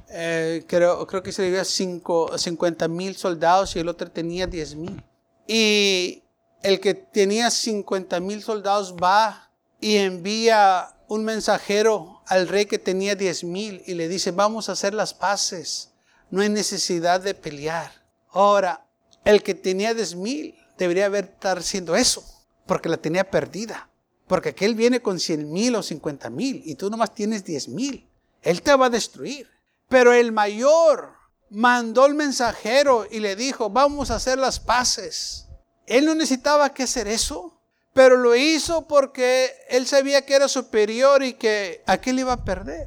eh, 0.09 0.65
creo, 0.67 1.07
creo 1.07 1.23
que 1.23 1.33
se 1.33 1.51
le 1.51 1.65
50 1.65 2.89
mil 2.89 3.17
soldados 3.17 3.77
y 3.77 3.79
el 3.79 3.89
otro 3.89 4.11
tenía 4.11 4.47
10 4.47 4.75
mil. 4.77 5.03
Y 5.47 6.23
el 6.63 6.81
que 6.81 6.95
tenía 6.95 7.51
50 7.51 8.21
mil 8.21 8.43
soldados 8.43 8.95
va 8.95 9.51
y 9.81 9.97
envía 9.97 10.95
un 11.09 11.25
mensajero 11.25 12.23
al 12.27 12.47
rey 12.47 12.67
que 12.67 12.79
tenía 12.79 13.17
diez 13.17 13.43
mil 13.43 13.83
y 13.87 13.95
le 13.95 14.09
dice, 14.09 14.31
vamos 14.31 14.69
a 14.69 14.73
hacer 14.73 14.95
las 14.95 15.13
paces, 15.13 15.91
no 16.31 16.43
hay 16.43 16.49
necesidad 16.49 17.21
de 17.21 17.35
pelear. 17.35 17.91
Ahora, 18.31 18.87
el 19.25 19.43
que 19.43 19.55
tenía 19.55 19.95
diez 19.95 20.15
mil 20.15 20.55
debería 20.79 21.07
haber 21.07 21.25
estar 21.25 21.59
haciendo 21.59 21.97
eso, 21.97 22.25
porque 22.67 22.89
la 22.89 22.97
tenía 22.97 23.29
perdida. 23.29 23.89
Porque 24.29 24.51
aquel 24.51 24.77
viene 24.77 25.03
con 25.03 25.19
cien 25.19 25.51
mil 25.51 25.75
o 25.75 25.83
cincuenta 25.83 26.31
mil 26.31 26.63
y 26.65 26.77
tú 26.77 26.89
nomás 26.89 27.13
tienes 27.13 27.45
diez 27.45 27.67
mil. 27.67 28.09
Él 28.43 28.63
te 28.63 28.73
va 28.77 28.87
a 28.87 28.91
destruir. 28.91 29.49
Pero 29.91 30.13
el 30.13 30.31
mayor 30.31 31.15
mandó 31.51 32.07
el 32.07 32.15
mensajero 32.15 33.07
y 33.11 33.19
le 33.19 33.35
dijo, 33.35 33.71
vamos 33.71 34.13
a 34.13 34.15
hacer 34.15 34.39
las 34.39 34.61
paces. 34.61 35.49
Él 35.85 36.07
no 36.07 36.15
necesitaba 36.15 36.73
que 36.73 36.85
hacer 36.85 37.09
eso. 37.09 37.61
Pero 37.93 38.17
lo 38.17 38.37
hizo 38.37 38.87
porque 38.87 39.51
él 39.69 39.85
sabía 39.89 40.25
que 40.25 40.35
era 40.35 40.47
superior 40.47 41.25
y 41.25 41.33
que 41.33 41.83
aquel 41.87 42.21
iba 42.21 42.33
a 42.33 42.45
perder. 42.45 42.87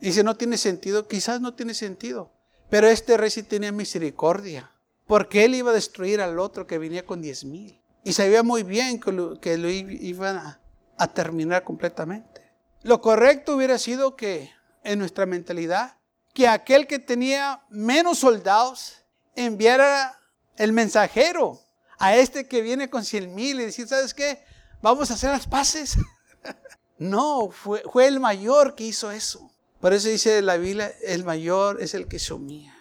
Dice, 0.00 0.22
no 0.22 0.36
tiene 0.36 0.58
sentido, 0.58 1.08
quizás 1.08 1.40
no 1.40 1.54
tiene 1.54 1.72
sentido. 1.72 2.30
Pero 2.68 2.88
este 2.88 3.16
rey 3.16 3.30
sí 3.30 3.42
tenía 3.42 3.72
misericordia. 3.72 4.70
Porque 5.06 5.46
él 5.46 5.54
iba 5.54 5.70
a 5.70 5.74
destruir 5.74 6.20
al 6.20 6.38
otro 6.38 6.66
que 6.66 6.76
venía 6.76 7.06
con 7.06 7.22
diez 7.22 7.46
mil. 7.46 7.80
Y 8.04 8.12
sabía 8.12 8.42
muy 8.42 8.64
bien 8.64 9.00
que 9.00 9.12
lo, 9.12 9.40
que 9.40 9.54
iban 9.56 10.36
a, 10.36 10.60
a 10.98 11.06
terminar 11.08 11.64
completamente. 11.64 12.52
Lo 12.82 13.00
correcto 13.00 13.56
hubiera 13.56 13.78
sido 13.78 14.14
que 14.14 14.50
en 14.82 14.98
nuestra 14.98 15.24
mentalidad, 15.24 15.96
que 16.34 16.48
aquel 16.48 16.86
que 16.86 16.98
tenía 16.98 17.62
menos 17.70 18.18
soldados 18.18 19.04
enviara 19.36 20.20
el 20.56 20.72
mensajero 20.72 21.60
a 21.98 22.16
este 22.16 22.48
que 22.48 22.60
viene 22.60 22.90
con 22.90 23.04
cien 23.04 23.34
mil 23.34 23.60
y 23.60 23.66
decir, 23.66 23.86
¿sabes 23.86 24.12
qué? 24.12 24.44
Vamos 24.82 25.10
a 25.10 25.14
hacer 25.14 25.30
las 25.30 25.46
paces. 25.46 25.96
no, 26.98 27.50
fue, 27.50 27.82
fue 27.90 28.08
el 28.08 28.18
mayor 28.18 28.74
que 28.74 28.84
hizo 28.84 29.12
eso. 29.12 29.50
Por 29.80 29.92
eso 29.92 30.08
dice 30.08 30.42
la 30.42 30.56
Biblia, 30.56 30.92
el 31.02 31.24
mayor 31.24 31.80
es 31.80 31.94
el 31.94 32.08
que 32.08 32.18
sumía. 32.18 32.74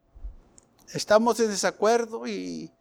Estamos 0.92 1.40
en 1.40 1.50
desacuerdo 1.50 2.28
y, 2.28 2.72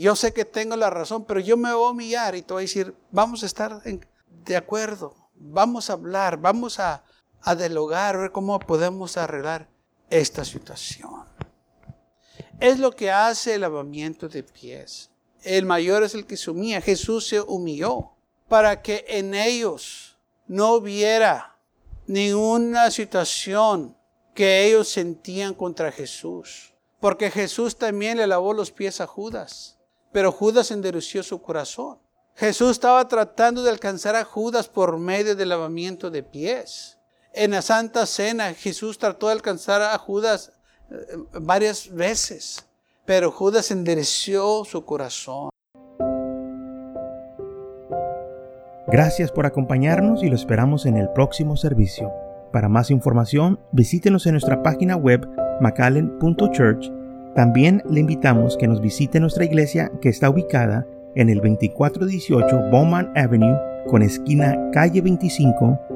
yo 0.00 0.14
sé 0.14 0.32
que 0.32 0.44
tengo 0.44 0.76
la 0.76 0.90
razón, 0.90 1.24
pero 1.24 1.40
yo 1.40 1.56
me 1.56 1.72
voy 1.72 1.88
a 1.88 1.90
humillar 1.90 2.36
y 2.36 2.42
te 2.42 2.52
voy 2.52 2.60
a 2.60 2.68
decir, 2.68 2.94
vamos 3.10 3.42
a 3.42 3.46
estar 3.46 3.82
de 3.82 4.56
acuerdo, 4.56 5.16
vamos 5.34 5.90
a 5.90 5.94
hablar, 5.94 6.36
vamos 6.36 6.78
a, 6.78 7.02
a 7.42 7.54
dialogar, 7.56 8.14
a 8.14 8.18
ver 8.18 8.32
cómo 8.32 8.60
podemos 8.60 9.16
arreglar 9.16 9.68
esta 10.10 10.44
situación. 10.44 11.24
Es 12.60 12.78
lo 12.78 12.92
que 12.92 13.10
hace 13.10 13.54
el 13.54 13.62
lavamiento 13.62 14.28
de 14.28 14.42
pies 14.42 15.10
el 15.46 15.64
mayor 15.64 16.02
es 16.02 16.14
el 16.14 16.26
que 16.26 16.36
se 16.36 16.50
humilla. 16.50 16.80
Jesús 16.80 17.28
se 17.28 17.40
humilló 17.40 18.10
para 18.48 18.82
que 18.82 19.04
en 19.08 19.32
ellos 19.32 20.16
no 20.48 20.74
hubiera 20.74 21.56
ninguna 22.06 22.90
situación 22.90 23.96
que 24.34 24.66
ellos 24.66 24.88
sentían 24.88 25.54
contra 25.54 25.92
Jesús. 25.92 26.74
Porque 26.98 27.30
Jesús 27.30 27.76
también 27.76 28.18
le 28.18 28.26
lavó 28.26 28.52
los 28.52 28.72
pies 28.72 29.00
a 29.00 29.06
Judas, 29.06 29.78
pero 30.12 30.32
Judas 30.32 30.72
endureció 30.72 31.22
su 31.22 31.40
corazón. 31.40 31.98
Jesús 32.34 32.72
estaba 32.72 33.06
tratando 33.06 33.62
de 33.62 33.70
alcanzar 33.70 34.16
a 34.16 34.24
Judas 34.24 34.68
por 34.68 34.98
medio 34.98 35.36
del 35.36 35.50
lavamiento 35.50 36.10
de 36.10 36.24
pies. 36.24 36.95
En 37.36 37.50
la 37.50 37.60
Santa 37.60 38.06
Cena 38.06 38.54
Jesús 38.54 38.96
trató 38.96 39.26
de 39.26 39.34
alcanzar 39.34 39.82
a 39.82 39.98
Judas 39.98 40.52
eh, 40.90 40.94
varias 41.38 41.92
veces. 41.92 42.66
Pero 43.04 43.30
Judas 43.30 43.70
endereció 43.70 44.64
su 44.64 44.86
corazón. 44.86 45.50
Gracias 48.88 49.30
por 49.30 49.44
acompañarnos 49.44 50.22
y 50.22 50.28
lo 50.28 50.34
esperamos 50.34 50.86
en 50.86 50.96
el 50.96 51.10
próximo 51.10 51.58
servicio. 51.58 52.10
Para 52.52 52.70
más 52.70 52.90
información, 52.90 53.60
visítenos 53.70 54.24
en 54.24 54.32
nuestra 54.32 54.62
página 54.62 54.96
web 54.96 55.28
macallen.church. 55.60 56.90
También 57.34 57.82
le 57.90 58.00
invitamos 58.00 58.56
que 58.56 58.66
nos 58.66 58.80
visite 58.80 59.20
nuestra 59.20 59.44
iglesia 59.44 59.92
que 60.00 60.08
está 60.08 60.30
ubicada 60.30 60.86
en 61.14 61.28
el 61.28 61.36
2418 61.42 62.70
Bowman 62.70 63.12
Avenue 63.14 63.58
con 63.88 64.00
esquina 64.00 64.56
calle 64.72 65.02
25 65.02 65.95